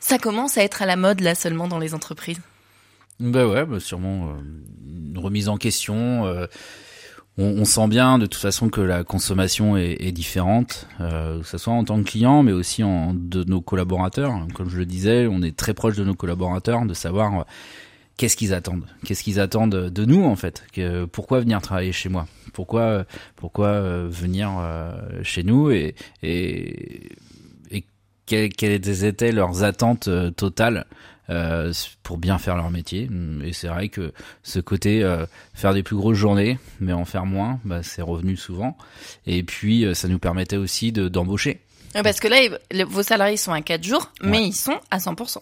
ça 0.00 0.18
commence 0.18 0.58
à 0.58 0.64
être 0.64 0.82
à 0.82 0.86
la 0.86 0.96
mode 0.96 1.20
là 1.20 1.34
seulement 1.34 1.68
dans 1.68 1.78
les 1.78 1.94
entreprises? 1.94 2.40
Bah 3.20 3.46
ouais, 3.46 3.64
bah 3.64 3.78
sûrement 3.78 4.34
une 4.84 5.18
remise 5.18 5.48
en 5.48 5.56
question 5.56 6.26
on, 7.38 7.64
sent 7.64 7.88
bien 7.88 8.18
de 8.18 8.26
toute 8.26 8.40
façon 8.40 8.68
que 8.68 8.80
la 8.80 9.04
consommation 9.04 9.76
est, 9.76 9.96
est 10.00 10.12
différente, 10.12 10.86
euh, 11.00 11.40
que 11.40 11.46
ce 11.46 11.58
soit 11.58 11.72
en 11.72 11.84
tant 11.84 12.02
que 12.02 12.08
client, 12.08 12.42
mais 12.42 12.52
aussi 12.52 12.82
en 12.82 13.14
de 13.14 13.44
nos 13.44 13.60
collaborateurs. 13.60 14.46
Comme 14.54 14.68
je 14.68 14.78
le 14.78 14.86
disais, 14.86 15.26
on 15.26 15.42
est 15.42 15.56
très 15.56 15.72
proche 15.72 15.96
de 15.96 16.04
nos 16.04 16.14
collaborateurs, 16.14 16.84
de 16.84 16.94
savoir 16.94 17.40
euh, 17.40 17.44
qu'est-ce 18.16 18.36
qu'ils 18.36 18.54
attendent, 18.54 18.84
qu'est-ce 19.04 19.22
qu'ils 19.22 19.40
attendent 19.40 19.88
de 19.90 20.04
nous 20.04 20.24
en 20.24 20.36
fait, 20.36 20.64
pourquoi 21.12 21.40
venir 21.40 21.60
travailler 21.62 21.92
chez 21.92 22.08
moi, 22.08 22.26
pourquoi 22.52 23.04
pourquoi 23.36 23.68
euh, 23.68 24.08
venir 24.10 24.50
euh, 24.58 24.92
chez 25.22 25.42
nous? 25.42 25.70
Et, 25.70 25.94
quelles, 28.26 29.04
étaient 29.04 29.32
leurs 29.32 29.62
attentes 29.62 30.08
totales? 30.36 30.86
Euh, 31.32 31.72
pour 32.02 32.18
bien 32.18 32.38
faire 32.38 32.56
leur 32.56 32.70
métier. 32.70 33.08
Et 33.42 33.52
c'est 33.52 33.68
vrai 33.68 33.88
que 33.88 34.12
ce 34.42 34.60
côté 34.60 35.02
euh, 35.02 35.24
faire 35.54 35.72
des 35.72 35.82
plus 35.82 35.96
grosses 35.96 36.18
journées, 36.18 36.58
mais 36.78 36.92
en 36.92 37.06
faire 37.06 37.24
moins, 37.24 37.58
bah, 37.64 37.82
c'est 37.82 38.02
revenu 38.02 38.36
souvent. 38.36 38.76
Et 39.26 39.42
puis 39.42 39.84
euh, 39.84 39.94
ça 39.94 40.08
nous 40.08 40.18
permettait 40.18 40.58
aussi 40.58 40.92
d'embaucher. 40.92 41.60
De, 41.94 42.02
Parce 42.02 42.20
que 42.20 42.28
là, 42.28 42.84
vos 42.84 43.02
salariés 43.02 43.38
sont 43.38 43.52
à 43.52 43.62
4 43.62 43.82
jours, 43.82 44.12
mais 44.22 44.38
ouais. 44.38 44.48
ils 44.48 44.52
sont 44.52 44.78
à 44.90 44.98
100%. 44.98 45.38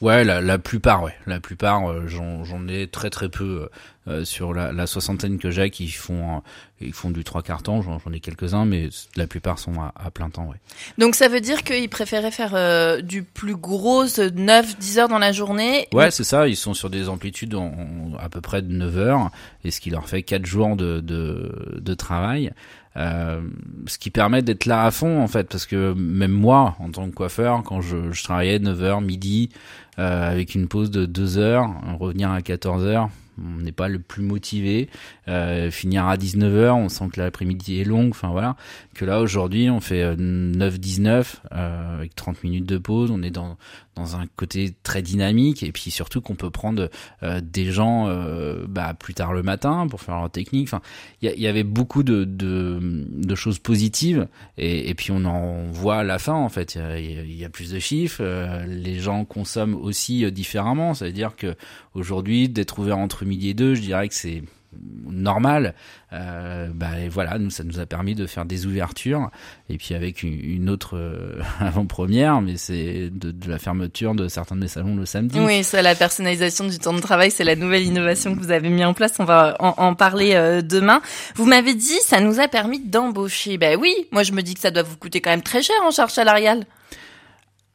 Ouais, 0.00 0.24
la, 0.24 0.40
la 0.40 0.58
plupart, 0.58 1.02
ouais, 1.02 1.14
la 1.26 1.40
plupart, 1.40 1.90
euh, 1.90 2.06
j'en 2.06 2.68
ai 2.68 2.86
très 2.86 3.10
très 3.10 3.28
peu 3.28 3.68
euh, 4.08 4.24
sur 4.24 4.54
la, 4.54 4.72
la, 4.72 4.86
soixantaine 4.86 5.36
que 5.36 5.50
j'ai 5.50 5.70
qui 5.70 5.88
font, 5.88 6.36
euh, 6.36 6.40
ils 6.80 6.92
font 6.92 7.10
du 7.10 7.24
trois 7.24 7.42
quarts 7.42 7.64
temps. 7.64 7.82
J'en 7.82 8.12
ai 8.12 8.20
quelques 8.20 8.54
uns, 8.54 8.64
mais 8.64 8.88
la 9.16 9.26
plupart 9.26 9.58
sont 9.58 9.80
à, 9.80 9.92
à, 9.96 10.12
plein 10.12 10.30
temps, 10.30 10.46
ouais. 10.46 10.60
Donc 10.96 11.16
ça 11.16 11.26
veut 11.26 11.40
dire 11.40 11.64
qu'ils 11.64 11.88
préféraient 11.88 12.30
faire 12.30 12.54
euh, 12.54 13.00
du 13.02 13.24
plus 13.24 13.56
gros 13.56 14.04
9-10 14.04 14.98
heures 14.98 15.08
dans 15.08 15.18
la 15.18 15.32
journée? 15.32 15.88
Ouais, 15.92 16.12
c'est 16.12 16.22
ça. 16.22 16.46
Ils 16.46 16.56
sont 16.56 16.72
sur 16.72 16.88
des 16.88 17.08
amplitudes 17.08 17.56
en, 17.56 17.64
en, 17.64 18.16
à 18.20 18.28
peu 18.28 18.40
près 18.40 18.62
de 18.62 18.72
9 18.72 18.96
heures, 18.96 19.30
et 19.64 19.72
ce 19.72 19.80
qui 19.80 19.90
leur 19.90 20.08
fait 20.08 20.22
quatre 20.22 20.46
jours 20.46 20.76
de, 20.76 21.00
de, 21.00 21.80
de 21.80 21.94
travail. 21.94 22.52
ce 22.94 23.98
qui 23.98 24.10
permet 24.10 24.42
d'être 24.42 24.66
là 24.66 24.84
à 24.84 24.92
fond 24.92 25.20
en 25.20 25.26
fait, 25.26 25.48
parce 25.48 25.66
que 25.66 25.94
même 25.94 26.30
moi, 26.30 26.76
en 26.78 26.90
tant 26.90 27.10
que 27.10 27.14
coiffeur, 27.14 27.64
quand 27.64 27.80
je, 27.80 28.12
je 28.12 28.22
travaillais 28.22 28.60
9h, 28.60 29.02
midi, 29.02 29.50
avec 29.96 30.54
une 30.54 30.68
pause 30.68 30.90
de 30.90 31.06
2 31.06 31.38
heures, 31.38 31.68
revenir 31.98 32.30
à 32.30 32.42
14 32.42 32.84
heures, 32.84 33.10
on 33.38 33.62
n'est 33.62 33.72
pas 33.72 33.88
le 33.88 33.98
plus 33.98 34.22
motivé. 34.22 34.88
Euh, 35.28 35.70
finir 35.70 36.06
à 36.06 36.16
19h, 36.16 36.72
on 36.72 36.88
sent 36.88 37.08
que 37.12 37.20
l'après-midi 37.20 37.80
est 37.80 37.84
longue, 37.84 38.10
enfin 38.10 38.28
voilà. 38.28 38.56
Que 38.94 39.04
là 39.04 39.20
aujourd'hui, 39.20 39.70
on 39.70 39.80
fait 39.80 40.14
9-19 40.16 41.06
euh, 41.06 41.22
euh, 41.52 41.96
avec 41.96 42.14
30 42.14 42.44
minutes 42.44 42.66
de 42.66 42.78
pause, 42.78 43.10
on 43.10 43.22
est 43.22 43.30
dans 43.30 43.56
dans 43.96 44.16
un 44.16 44.26
côté 44.36 44.74
très 44.82 45.02
dynamique 45.02 45.62
et 45.62 45.72
puis 45.72 45.90
surtout 45.90 46.20
qu'on 46.20 46.34
peut 46.34 46.50
prendre 46.50 46.90
euh, 47.22 47.40
des 47.42 47.72
gens 47.72 48.08
euh, 48.08 48.66
bah, 48.68 48.94
plus 48.94 49.14
tard 49.14 49.32
le 49.32 49.42
matin 49.42 49.86
pour 49.88 50.02
faire 50.02 50.16
leur 50.16 50.30
technique. 50.30 50.68
Enfin, 50.68 50.82
il 51.22 51.32
y, 51.32 51.40
y, 51.40 51.46
avait 51.46 51.64
beaucoup 51.64 52.02
de, 52.02 52.24
de, 52.24 52.78
de 52.80 53.34
choses 53.34 53.58
positives 53.58 54.28
et, 54.58 54.90
et, 54.90 54.94
puis 54.94 55.10
on 55.12 55.24
en 55.24 55.64
voit 55.72 55.96
à 55.96 56.04
la 56.04 56.18
fin 56.18 56.34
en 56.34 56.50
fait. 56.50 56.78
Il 56.98 57.30
y, 57.30 57.38
y, 57.38 57.44
a 57.44 57.48
plus 57.48 57.72
de 57.72 57.78
chiffres, 57.78 58.20
euh, 58.20 58.66
les 58.66 58.98
gens 58.98 59.24
consomment 59.24 59.74
aussi 59.74 60.30
différemment. 60.30 60.92
Ça 60.92 61.06
veut 61.06 61.12
dire 61.12 61.34
que 61.34 61.56
aujourd'hui 61.94 62.50
d'être 62.50 62.78
ouvert 62.78 62.98
entre 62.98 63.24
midi 63.24 63.48
et 63.48 63.54
deux, 63.54 63.74
je 63.74 63.80
dirais 63.80 64.08
que 64.08 64.14
c'est 64.14 64.42
normal, 65.08 65.74
euh, 66.12 66.68
bah, 66.72 66.88
voilà, 67.10 67.38
nous 67.38 67.50
ça 67.50 67.64
nous 67.64 67.80
a 67.80 67.86
permis 67.86 68.14
de 68.14 68.26
faire 68.26 68.44
des 68.44 68.66
ouvertures 68.66 69.30
et 69.68 69.76
puis 69.76 69.94
avec 69.94 70.22
une, 70.22 70.70
autre 70.70 70.96
euh, 70.96 71.40
avant-première, 71.60 72.40
mais 72.40 72.56
c'est 72.56 73.10
de, 73.10 73.34
la 73.48 73.58
fermeture 73.58 74.14
de 74.14 74.28
certains 74.28 74.56
de 74.56 74.60
mes 74.60 74.68
salons 74.68 74.96
le 74.96 75.06
samedi. 75.06 75.38
Oui, 75.40 75.64
c'est 75.64 75.82
la 75.82 75.94
personnalisation 75.94 76.66
du 76.66 76.78
temps 76.78 76.92
de 76.92 77.00
travail, 77.00 77.30
c'est 77.30 77.44
la 77.44 77.56
nouvelle 77.56 77.82
innovation 77.82 78.34
que 78.34 78.40
vous 78.40 78.50
avez 78.50 78.68
mis 78.68 78.84
en 78.84 78.94
place. 78.94 79.14
On 79.18 79.24
va 79.24 79.56
en, 79.58 79.94
parler 79.94 80.34
euh, 80.34 80.62
demain. 80.62 81.00
Vous 81.34 81.46
m'avez 81.46 81.74
dit, 81.74 81.98
ça 82.02 82.20
nous 82.20 82.40
a 82.40 82.48
permis 82.48 82.80
d'embaucher. 82.80 83.58
Ben 83.58 83.78
oui, 83.80 83.94
moi 84.12 84.22
je 84.22 84.32
me 84.32 84.42
dis 84.42 84.54
que 84.54 84.60
ça 84.60 84.70
doit 84.70 84.82
vous 84.82 84.96
coûter 84.96 85.20
quand 85.20 85.30
même 85.30 85.42
très 85.42 85.62
cher 85.62 85.76
en 85.84 85.90
charge 85.90 86.12
salariale. 86.12 86.64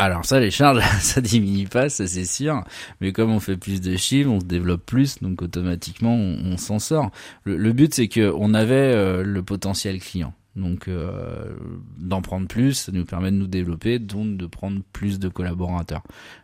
Alors 0.02 0.26
ça, 0.26 0.40
les 0.40 0.50
charges, 0.50 0.82
ça 1.00 1.22
diminue 1.22 1.68
pas, 1.68 1.88
ça 1.88 2.08
c'est 2.08 2.26
sûr. 2.26 2.64
Mais 3.02 3.12
comme 3.12 3.30
on 3.30 3.40
fait 3.40 3.56
plus 3.56 3.82
de 3.82 3.96
chiffres, 3.98 4.32
on 4.32 4.40
se 4.40 4.46
développe 4.46 4.84
plus, 4.84 5.20
donc 5.22 5.44
automatiquement 5.44 6.16
on, 6.16 6.58
s'en 6.58 6.80
sort. 6.80 7.12
Le, 7.44 7.72
but 7.72 7.94
c'est 7.94 8.08
que 8.08 8.34
on 8.36 8.56
avait 8.56 8.74
euh, 8.74 9.22
le 9.22 9.44
potentiel 9.44 10.00
client. 10.00 10.34
Donc 10.56 10.88
euh, 10.88 11.54
d'en 12.00 12.24
prendre 12.24 12.48
plus, 12.48 12.74
ça 12.74 12.92
nous 12.92 13.06
permet 13.06 13.30
de 13.30 13.36
nous 13.36 13.48
développer, 13.48 14.00
donc 14.00 14.38
de 14.38 14.48
prendre 14.48 14.82
plus 14.92 15.20
de 15.20 15.30
collaborateurs. 15.30 16.02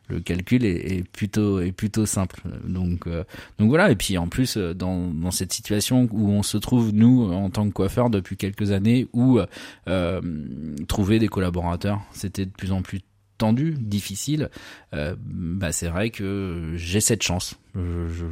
Le 0.07 0.19
calcul 0.19 0.63
est, 0.63 1.03
plutôt 1.11 1.59
est 1.59 1.71
plutôt 1.71 2.05
simple. 2.05 2.41
Donc 2.63 3.07
euh, 3.07 3.23
donc 3.57 3.69
voilà. 3.69 3.89
Et 3.89 3.95
puis 3.95 4.19
en 4.19 4.27
plus 4.27 4.55
dans 4.57 5.07
dans 5.07 5.31
cette 5.31 5.51
situation 5.51 6.07
où 6.11 6.29
on 6.29 6.43
se 6.43 6.57
trouve 6.57 6.93
nous 6.93 7.23
en 7.33 7.49
tant 7.49 7.67
que 7.67 7.73
coiffeur 7.73 8.11
depuis 8.11 8.37
quelques 8.37 8.69
années, 8.69 9.07
où 9.13 9.39
trouver 10.87 11.17
des 11.17 11.27
collaborateurs, 11.27 12.01
c'était 12.11 12.45
de 12.45 12.51
plus 12.51 12.71
en 12.71 12.83
plus 12.83 12.99
tendu, 13.37 13.75
difficile, 13.79 14.49
euh, 14.93 15.15
bah 15.19 15.71
c'est 15.71 15.87
vrai 15.87 16.09
que 16.09 16.73
j'ai 16.75 16.99
cette 16.99 17.23
chance, 17.23 17.55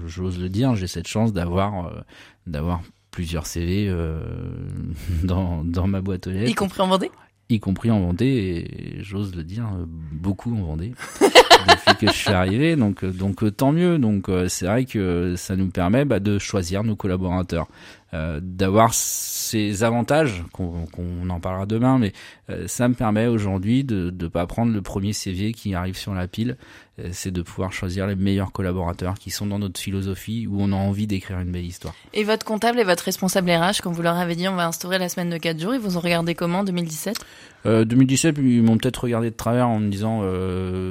j'ose 0.08 0.40
le 0.40 0.50
dire, 0.50 0.76
j'ai 0.76 0.88
cette 0.88 1.08
chance 1.08 1.34
d'avoir 1.34 1.88
euh, 1.88 2.02
d'avoir 2.48 2.82
plusieurs 3.12 3.46
CV 3.46 3.88
euh, 3.88 4.20
dans, 5.24 5.64
dans 5.64 5.88
ma 5.88 6.02
boîte 6.02 6.28
aux 6.28 6.32
lettres. 6.32 6.50
Y 6.50 6.56
compris 6.56 6.82
en 6.82 6.88
Vendée? 6.88 7.12
Y 7.50 7.60
compris 7.60 7.92
en 7.92 8.00
Vendée, 8.00 8.68
et 8.98 9.04
j'ose 9.04 9.36
le 9.36 9.44
dire, 9.44 9.70
beaucoup 10.12 10.56
en 10.56 10.64
Vendée. 10.64 10.94
depuis 11.68 12.06
que 12.06 12.12
je 12.12 12.18
suis 12.18 12.32
arrivé, 12.32 12.76
donc 12.76 13.06
donc 13.06 13.56
tant 13.56 13.72
mieux. 13.72 13.98
Donc 13.98 14.30
c'est 14.48 14.66
vrai 14.66 14.86
que 14.86 15.36
ça 15.36 15.56
nous 15.56 15.70
permet 15.70 16.06
bah, 16.06 16.20
de 16.20 16.40
choisir 16.40 16.84
nos 16.84 16.96
collaborateurs. 16.96 17.68
Euh, 18.16 18.40
d'avoir 18.42 18.94
ces 18.94 19.84
avantages, 19.84 20.44
qu'on 20.54 21.30
en 21.30 21.40
parlera 21.42 21.66
demain, 21.66 21.98
mais 21.98 22.14
euh, 22.50 22.66
ça 22.68 22.88
me 22.88 22.94
permet 22.94 23.28
aujourd'hui 23.28 23.84
de 23.84 24.14
ne 24.18 24.28
pas 24.28 24.48
prendre 24.48 24.72
le 24.72 24.82
premier 24.82 25.12
CV 25.12 25.52
qui 25.52 25.76
arrive 25.76 25.98
sur 25.98 26.14
la 26.14 26.28
pile, 26.28 26.56
euh, 27.00 27.10
c'est 27.12 27.32
de 27.32 27.42
pouvoir 27.42 27.74
choisir 27.74 28.08
les 28.08 28.16
meilleurs 28.16 28.54
collaborateurs 28.54 29.16
qui 29.16 29.32
sont 29.32 29.48
dans 29.48 29.60
notre 29.60 29.80
philosophie, 29.82 30.48
où 30.48 30.62
on 30.62 30.72
a 30.72 30.76
envie 30.76 31.08
d'écrire 31.08 31.40
une 31.40 31.52
belle 31.52 31.66
histoire. 31.66 31.94
Et 32.14 32.24
votre 32.24 32.46
comptable 32.46 32.80
et 32.80 32.86
votre 32.86 33.04
responsable 33.04 33.52
RH, 33.52 33.82
comme 33.84 33.94
vous 33.94 34.04
leur 34.04 34.18
avez 34.18 34.36
dit, 34.36 34.48
on 34.48 34.56
va 34.56 34.68
instaurer 34.68 34.98
la 34.98 35.10
semaine 35.10 35.30
de 35.30 35.38
4 35.38 35.60
jours, 35.60 35.74
ils 35.74 35.82
vous 35.82 35.98
ont 35.98 36.02
regardé 36.02 36.36
comment 36.36 36.64
2017 36.64 37.18
2017, 37.66 38.38
ils 38.38 38.62
m'ont 38.62 38.78
peut-être 38.78 39.06
regardé 39.06 39.32
de 39.32 39.36
travers 39.36 39.68
en 39.68 39.80
me 39.80 39.90
disant 39.90 40.22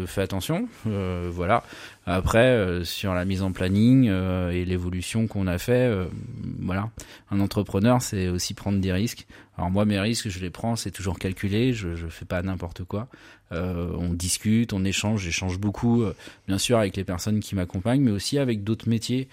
fais 0.09 0.23
attention, 0.23 0.54
voilà. 0.85 1.63
Après, 2.07 2.51
euh, 2.51 2.85
sur 2.85 3.15
la 3.15 3.25
mise 3.25 3.41
en 3.41 3.53
planning 3.53 4.09
euh, 4.11 4.51
et 4.51 4.67
l'évolution 4.67 5.27
qu'on 5.27 5.47
a 5.47 5.57
fait, 5.57 5.89
euh, 5.89 6.07
voilà, 6.61 6.91
un 7.31 7.41
entrepreneur, 7.41 8.03
c'est 8.03 8.29
aussi 8.29 8.53
prendre 8.53 8.79
des 8.79 8.93
risques. 8.93 9.27
Alors 9.57 9.71
moi, 9.71 9.87
mes 9.87 9.99
risques, 9.99 10.29
je 10.29 10.39
les 10.41 10.51
prends, 10.51 10.77
c'est 10.77 10.91
toujours 10.91 11.19
calculé, 11.19 11.73
je 11.73 11.95
je 11.95 12.07
fais 12.09 12.27
pas 12.27 12.43
n'importe 12.43 12.85
quoi. 12.85 13.09
on 13.53 14.13
discute, 14.13 14.73
on 14.73 14.85
échange, 14.85 15.23
j'échange 15.23 15.59
beaucoup, 15.59 16.05
bien 16.49 16.59
sûr 16.59 16.79
avec 16.79 16.97
les 16.97 17.05
personnes 17.05 17.39
qui 17.39 17.55
m'accompagnent, 17.55 18.03
mais 18.03 18.11
aussi 18.11 18.39
avec 18.39 18.65
d'autres 18.65 18.89
métiers. 18.89 19.29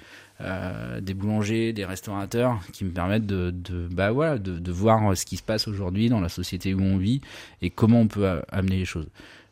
des 1.01 1.15
boulangers, 1.15 1.73
des 1.73 1.85
restaurateurs 1.85 2.59
qui 2.71 2.85
me 2.85 2.91
permettent 2.91 3.25
de, 3.25 3.49
de 3.49 3.87
bah 3.87 4.11
voilà, 4.11 4.37
de 4.37 4.71
voir 4.71 5.17
ce 5.17 5.25
qui 5.25 5.37
se 5.37 5.43
passe 5.43 5.67
aujourd'hui 5.67 6.07
dans 6.07 6.21
la 6.21 6.29
société 6.29 6.75
où 6.75 6.81
on 6.81 6.97
vit 6.97 7.21
et 7.63 7.71
comment 7.71 8.01
on 8.01 8.07
peut 8.07 8.41
amener 8.51 8.77
les 8.77 8.85
choses. 8.85 9.07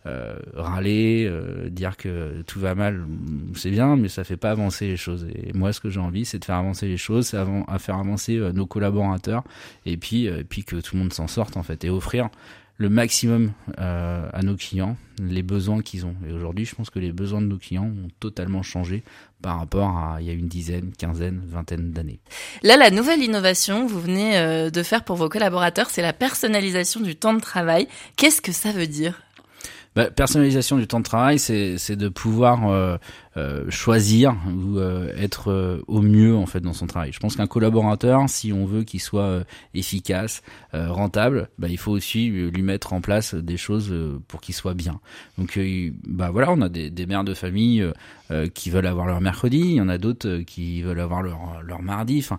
Euh, 0.09 0.33
râler, 0.55 1.25
euh, 1.29 1.69
dire 1.69 1.95
que 1.95 2.41
tout 2.47 2.59
va 2.59 2.73
mal, 2.73 3.05
c'est 3.55 3.69
bien, 3.69 3.95
mais 3.95 4.07
ça 4.07 4.23
fait 4.23 4.37
pas 4.37 4.51
avancer 4.51 4.87
les 4.87 4.97
choses. 4.97 5.27
Et 5.35 5.53
moi, 5.53 5.71
ce 5.71 5.79
que 5.79 5.89
j'ai 5.89 5.99
envie, 5.99 6.25
c'est 6.25 6.39
de 6.39 6.45
faire 6.45 6.55
avancer 6.55 6.87
les 6.87 6.97
choses, 6.97 7.27
c'est 7.27 7.37
à 7.37 7.79
faire 7.79 7.95
avancer 7.95 8.37
euh, 8.37 8.51
nos 8.51 8.65
collaborateurs, 8.65 9.43
et 9.85 9.97
puis, 9.97 10.29
puis 10.49 10.63
que 10.63 10.77
tout 10.77 10.95
le 10.95 11.01
monde 11.01 11.13
s'en 11.13 11.27
sorte 11.27 11.57
en 11.57 11.63
fait, 11.63 11.83
et 11.83 11.89
offrir 11.89 12.29
le 12.77 12.87
maximum 12.87 13.51
à 13.77 14.41
nos 14.41 14.55
clients, 14.55 14.95
les 15.21 15.43
besoins 15.43 15.81
qu'ils 15.81 16.05
ont. 16.05 16.15
Et 16.25 16.31
aujourd'hui, 16.31 16.63
je 16.63 16.75
pense 16.75 16.89
que 16.89 16.99
les 16.99 17.11
besoins 17.11 17.41
de 17.41 17.47
nos 17.47 17.57
clients 17.57 17.87
ont 17.87 18.07
totalement 18.21 18.63
changé 18.63 19.03
par 19.41 19.59
rapport 19.59 19.89
à 19.89 20.21
il 20.21 20.27
y 20.27 20.29
a 20.29 20.33
une 20.33 20.47
dizaine, 20.47 20.93
quinzaine, 20.97 21.41
vingtaine 21.45 21.91
d'années. 21.91 22.21
Là, 22.63 22.77
la 22.77 22.89
nouvelle 22.89 23.21
innovation 23.21 23.85
que 23.85 23.91
vous 23.91 23.99
venez 23.99 24.71
de 24.71 24.83
faire 24.83 25.03
pour 25.03 25.17
vos 25.17 25.27
collaborateurs, 25.27 25.89
c'est 25.89 26.01
la 26.01 26.13
personnalisation 26.13 27.01
du 27.01 27.17
temps 27.17 27.33
de 27.33 27.41
travail. 27.41 27.89
Qu'est-ce 28.15 28.41
que 28.41 28.53
ça 28.53 28.71
veut 28.71 28.87
dire? 28.87 29.21
Bah, 29.95 30.11
personnalisation 30.11 30.77
du 30.77 30.87
temps 30.87 30.99
de 30.99 31.05
travail, 31.05 31.39
c'est 31.39 31.95
de 31.95 32.09
pouvoir 32.09 32.69
euh, 32.69 32.97
euh, 33.37 33.69
choisir 33.69 34.35
ou 34.47 34.77
euh, 34.77 35.11
être 35.17 35.81
au 35.87 36.01
mieux 36.01 36.35
en 36.35 36.45
fait 36.45 36.59
dans 36.59 36.73
son 36.73 36.85
travail. 36.85 37.11
Je 37.11 37.19
pense 37.19 37.35
qu'un 37.35 37.47
collaborateur, 37.47 38.29
si 38.29 38.53
on 38.53 38.65
veut 38.65 38.83
qu'il 38.83 39.01
soit 39.01 39.43
efficace, 39.73 40.41
rentable, 40.73 41.49
bah, 41.57 41.67
il 41.69 41.77
faut 41.77 41.91
aussi 41.91 42.29
lui 42.29 42.61
mettre 42.61 42.93
en 42.93 43.01
place 43.01 43.33
des 43.33 43.57
choses 43.57 43.93
pour 44.27 44.41
qu'il 44.41 44.53
soit 44.53 44.75
bien. 44.75 44.99
Donc 45.37 45.59
bah 46.07 46.29
voilà, 46.31 46.51
on 46.51 46.61
a 46.61 46.69
des, 46.69 46.91
des 46.91 47.05
mères 47.05 47.23
de 47.23 47.33
famille 47.33 47.83
qui 48.53 48.69
veulent 48.69 48.87
avoir 48.87 49.07
leur 49.07 49.21
mercredi, 49.21 49.59
il 49.59 49.75
y 49.75 49.81
en 49.81 49.89
a 49.89 49.97
d'autres 49.97 50.39
qui 50.39 50.83
veulent 50.83 50.99
avoir 50.99 51.23
leur, 51.23 51.63
leur 51.63 51.81
mardi. 51.81 52.19
Enfin, 52.19 52.37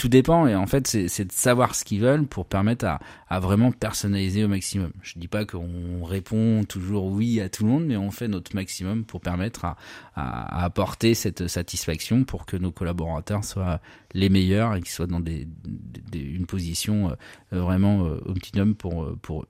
tout 0.00 0.08
dépend 0.08 0.46
et 0.46 0.54
en 0.54 0.66
fait 0.66 0.86
c'est 0.86 1.26
de 1.26 1.32
savoir 1.32 1.74
ce 1.74 1.84
qu'ils 1.84 2.00
veulent 2.00 2.26
pour 2.26 2.46
permettre 2.46 2.86
à, 3.28 3.40
vraiment 3.40 3.70
personnaliser 3.70 4.42
au 4.42 4.48
maximum. 4.48 4.92
Je 5.02 5.18
dis 5.18 5.28
pas 5.28 5.44
qu'on 5.44 6.02
répond 6.04 6.64
toujours 6.64 7.04
oui 7.04 7.38
à 7.38 7.50
tout 7.50 7.64
le 7.64 7.70
monde, 7.70 7.84
mais 7.84 7.98
on 7.98 8.10
fait 8.10 8.26
notre 8.26 8.54
maximum 8.54 9.04
pour 9.04 9.20
permettre 9.20 9.66
à, 9.66 10.64
apporter 10.64 11.12
cette 11.12 11.48
satisfaction 11.48 12.24
pour 12.24 12.46
que 12.46 12.56
nos 12.56 12.72
collaborateurs 12.72 13.44
soient 13.44 13.78
les 14.14 14.30
meilleurs 14.30 14.74
et 14.74 14.80
qu'ils 14.80 14.90
soient 14.90 15.06
dans 15.06 15.20
des, 15.20 15.46
une 16.14 16.46
position 16.46 17.14
euh, 17.52 17.60
vraiment 17.60 18.06
euh, 18.06 18.22
optimum 18.24 18.74
pour, 18.74 19.04
euh, 19.04 19.18
pour 19.20 19.42
eux. 19.42 19.48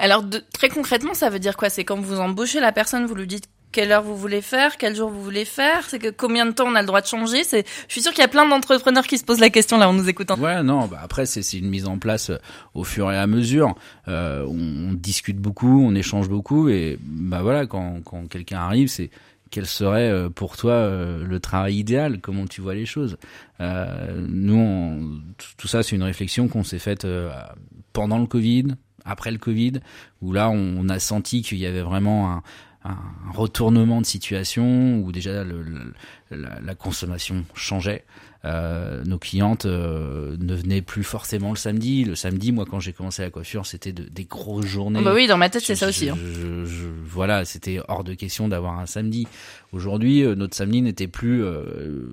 Alors 0.00 0.24
très 0.52 0.70
concrètement, 0.70 1.14
ça 1.14 1.30
veut 1.30 1.38
dire 1.38 1.56
quoi? 1.56 1.70
C'est 1.70 1.84
quand 1.84 2.00
vous 2.00 2.18
embauchez 2.18 2.58
la 2.58 2.72
personne, 2.72 3.06
vous 3.06 3.14
lui 3.14 3.28
dites 3.28 3.48
quelle 3.74 3.90
heure 3.90 4.04
vous 4.04 4.16
voulez 4.16 4.40
faire, 4.40 4.76
quel 4.76 4.94
jour 4.94 5.10
vous 5.10 5.20
voulez 5.20 5.44
faire, 5.44 5.82
c'est 5.88 5.98
que 5.98 6.08
combien 6.08 6.46
de 6.46 6.52
temps 6.52 6.66
on 6.68 6.76
a 6.76 6.80
le 6.80 6.86
droit 6.86 7.00
de 7.00 7.06
changer. 7.06 7.42
C'est, 7.42 7.66
je 7.88 7.92
suis 7.92 8.02
sûr 8.02 8.12
qu'il 8.12 8.20
y 8.20 8.24
a 8.24 8.28
plein 8.28 8.48
d'entrepreneurs 8.48 9.04
qui 9.08 9.18
se 9.18 9.24
posent 9.24 9.40
la 9.40 9.50
question 9.50 9.78
là 9.78 9.88
en 9.88 9.92
nous 9.92 10.08
écoutant. 10.08 10.38
Ouais, 10.38 10.62
non, 10.62 10.86
bah 10.86 11.00
après 11.02 11.26
c'est 11.26 11.58
une 11.58 11.68
mise 11.68 11.86
en 11.86 11.98
place 11.98 12.30
euh, 12.30 12.38
au 12.74 12.84
fur 12.84 13.10
et 13.10 13.18
à 13.18 13.26
mesure. 13.26 13.74
Euh, 14.06 14.46
on, 14.46 14.94
discute 14.94 15.38
beaucoup, 15.38 15.84
on 15.84 15.92
échange 15.96 16.28
beaucoup 16.28 16.68
et 16.68 16.98
bah 17.02 17.42
voilà 17.42 17.66
quand 17.66 18.00
quand 18.04 18.28
quelqu'un 18.28 18.58
arrive, 18.58 18.86
c'est 18.86 19.10
quel 19.50 19.66
serait 19.66 20.08
euh, 20.08 20.30
pour 20.30 20.56
toi 20.56 20.88
le 20.88 21.38
travail 21.40 21.74
idéal? 21.74 22.20
Comment 22.20 22.46
tu 22.46 22.60
vois 22.60 22.76
les 22.76 22.86
choses? 22.86 23.16
Nous, 23.58 25.20
tout 25.56 25.66
ça, 25.68 25.82
c'est 25.82 25.96
une 25.96 26.02
réflexion 26.04 26.46
qu'on 26.46 26.62
s'est 26.62 26.78
faite 26.78 27.06
pendant 27.92 28.18
le 28.18 28.26
Covid, 28.26 28.76
après 29.04 29.32
le 29.32 29.38
Covid, 29.38 29.80
où 30.22 30.32
là, 30.32 30.48
on 30.50 30.88
a 30.88 30.98
senti 31.00 31.42
qu'il 31.42 31.58
y 31.58 31.66
avait 31.66 31.82
vraiment 31.82 32.30
un, 32.30 32.42
un 32.84 33.32
retournement 33.32 34.00
de 34.00 34.06
situation 34.06 34.98
où 34.98 35.10
déjà 35.10 35.42
le, 35.42 35.64
la, 36.30 36.60
la, 36.60 36.74
consommation 36.74 37.44
changeait. 37.54 38.04
Euh, 38.44 39.02
nos 39.04 39.18
clientes 39.18 39.64
euh, 39.64 40.36
ne 40.38 40.54
venaient 40.54 40.82
plus 40.82 41.02
forcément 41.02 41.50
le 41.50 41.56
samedi. 41.56 42.04
Le 42.04 42.14
samedi, 42.14 42.52
moi, 42.52 42.66
quand 42.70 42.80
j'ai 42.80 42.92
commencé 42.92 43.22
la 43.22 43.30
coiffure, 43.30 43.64
c'était 43.64 43.92
des 43.92 44.24
grosses 44.24 44.66
journées. 44.66 45.00
bah 45.02 45.14
oui, 45.14 45.26
dans 45.26 45.38
ma 45.38 45.48
tête, 45.48 45.62
c'est 45.64 45.76
ça 45.76 45.88
aussi. 45.88 46.10
Hein. 46.10 46.18
Je, 46.18 46.66
je, 46.66 46.86
voilà, 47.06 47.46
c'était 47.46 47.80
hors 47.88 48.04
de 48.04 48.12
question 48.12 48.48
d'avoir 48.48 48.78
un 48.78 48.86
samedi. 48.86 49.26
Aujourd'hui, 49.72 50.22
euh, 50.22 50.34
notre 50.34 50.54
samedi 50.54 50.82
n'était 50.82 51.08
plus 51.08 51.42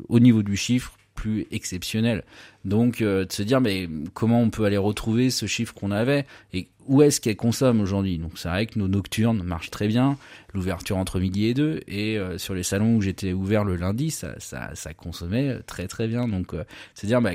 au 0.07 0.19
niveau 0.19 0.41
du 0.41 0.55
chiffre 0.55 0.93
plus 1.21 1.45
exceptionnel. 1.51 2.23
Donc 2.65 3.01
de 3.01 3.27
se 3.29 3.43
dire 3.43 3.61
mais 3.61 3.87
comment 4.13 4.41
on 4.41 4.49
peut 4.49 4.65
aller 4.65 4.77
retrouver 4.77 5.29
ce 5.29 5.45
chiffre 5.45 5.73
qu'on 5.73 5.91
avait 5.91 6.25
et 6.53 6.67
où 6.87 7.01
est-ce 7.01 7.21
qu'elle 7.21 7.35
consomme 7.35 7.79
aujourd'hui? 7.79 8.17
Donc 8.17 8.31
c'est 8.35 8.49
vrai 8.49 8.65
que 8.65 8.79
nos 8.79 8.87
nocturnes 8.87 9.43
marchent 9.43 9.71
très 9.71 9.87
bien, 9.87 10.17
l'ouverture 10.53 10.97
entre 10.97 11.19
midi 11.19 11.45
et 11.45 11.53
deux, 11.53 11.81
et 11.87 12.17
sur 12.37 12.53
les 12.53 12.63
salons 12.63 12.95
où 12.95 13.01
j'étais 13.01 13.33
ouvert 13.33 13.63
le 13.63 13.75
lundi, 13.75 14.09
ça, 14.11 14.39
ça, 14.39 14.71
ça 14.73 14.93
consommait 14.93 15.59
très 15.67 15.87
très 15.87 16.07
bien. 16.07 16.27
Donc 16.27 16.55
c'est 16.95 17.07
dire 17.07 17.21
bah, 17.21 17.33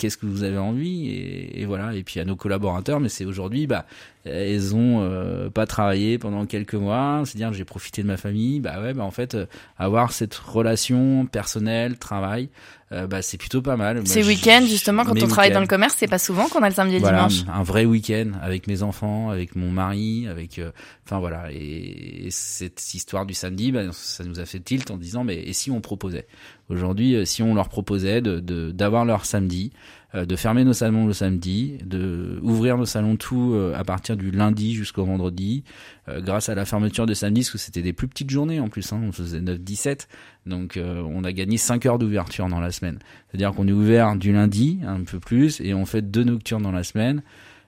qu'est-ce 0.00 0.16
que 0.16 0.26
vous 0.26 0.42
avez 0.42 0.58
envie 0.58 1.10
et, 1.10 1.64
voilà 1.66 1.94
et 1.94 2.02
puis 2.02 2.18
à 2.20 2.24
nos 2.24 2.34
collaborateurs 2.34 3.00
mais 3.00 3.10
c'est 3.10 3.26
aujourd'hui 3.26 3.66
bah 3.66 3.84
elles 4.24 4.74
ont 4.74 5.02
euh, 5.02 5.50
pas 5.50 5.66
travaillé 5.66 6.18
pendant 6.18 6.46
quelques 6.46 6.74
mois 6.74 7.22
c'est 7.26 7.36
dire 7.36 7.52
j'ai 7.52 7.66
profité 7.66 8.02
de 8.02 8.06
ma 8.06 8.16
famille 8.16 8.60
bah 8.60 8.80
ouais 8.80 8.94
bah 8.94 9.04
en 9.04 9.10
fait 9.10 9.34
euh, 9.34 9.46
avoir 9.76 10.12
cette 10.12 10.34
relation 10.34 11.26
personnelle 11.26 11.98
travail 11.98 12.48
euh, 12.92 13.06
bah 13.06 13.22
c'est 13.22 13.36
plutôt 13.38 13.62
pas 13.62 13.76
mal. 13.76 14.06
Ces 14.06 14.26
week-ends 14.26 14.64
justement 14.66 15.04
quand 15.04 15.22
on 15.22 15.28
travaille 15.28 15.52
dans 15.52 15.60
le 15.60 15.66
commerce 15.66 15.94
c'est 15.96 16.08
pas 16.08 16.18
souvent 16.18 16.48
qu'on 16.48 16.62
a 16.62 16.68
le 16.68 16.74
samedi 16.74 16.96
et 16.96 16.98
voilà, 16.98 17.28
dimanche. 17.28 17.44
un 17.52 17.62
vrai 17.62 17.84
week-end 17.84 18.32
avec 18.42 18.66
mes 18.66 18.82
enfants 18.82 19.30
avec 19.30 19.54
mon 19.56 19.70
mari 19.70 20.26
avec 20.28 20.60
enfin 21.06 21.20
voilà. 21.20 21.50
Et, 21.52 22.28
cette 22.30 22.94
histoire 22.94 23.26
du 23.26 23.34
samedi 23.34 23.72
bah, 23.72 23.82
ça 23.92 24.24
nous 24.24 24.40
a 24.40 24.46
fait 24.46 24.60
tilt 24.60 24.90
en 24.90 24.96
disant 24.96 25.24
mais 25.24 25.36
et 25.36 25.52
si 25.52 25.70
on 25.70 25.80
proposait? 25.80 26.26
Aujourd'hui 26.68 27.26
si 27.26 27.42
on 27.42 27.54
leur 27.54 27.68
proposait 27.68 28.20
de 28.20 28.70
d'avoir 28.70 29.04
leur 29.04 29.24
samedi 29.24 29.72
euh, 29.72 29.99
de 30.14 30.36
fermer 30.36 30.64
nos 30.64 30.72
salons 30.72 31.06
le 31.06 31.12
samedi, 31.12 31.78
de 31.84 32.38
ouvrir 32.42 32.76
nos 32.76 32.86
salons 32.86 33.16
tout 33.16 33.52
euh, 33.54 33.74
à 33.76 33.84
partir 33.84 34.16
du 34.16 34.30
lundi 34.30 34.74
jusqu'au 34.74 35.04
vendredi, 35.04 35.62
euh, 36.08 36.20
grâce 36.20 36.48
à 36.48 36.54
la 36.54 36.64
fermeture 36.64 37.06
de 37.06 37.14
samedi, 37.14 37.42
parce 37.42 37.50
que 37.50 37.58
c'était 37.58 37.82
des 37.82 37.92
plus 37.92 38.08
petites 38.08 38.30
journées 38.30 38.60
en 38.60 38.68
plus, 38.68 38.92
hein, 38.92 39.00
on 39.04 39.12
faisait 39.12 39.40
9-17, 39.40 40.08
donc 40.46 40.78
on 40.78 41.24
a 41.24 41.32
gagné 41.32 41.58
5 41.58 41.86
heures 41.86 41.98
d'ouverture 41.98 42.48
dans 42.48 42.60
la 42.60 42.70
semaine. 42.70 42.98
C'est-à-dire 43.28 43.52
qu'on 43.52 43.68
est 43.68 43.72
ouvert 43.72 44.16
du 44.16 44.32
lundi, 44.32 44.80
un 44.86 45.02
peu 45.04 45.20
plus, 45.20 45.60
et 45.60 45.74
on 45.74 45.84
fait 45.86 46.02
deux 46.02 46.24
nocturnes 46.24 46.62
dans 46.62 46.72
la 46.72 46.82
semaine, 46.82 47.22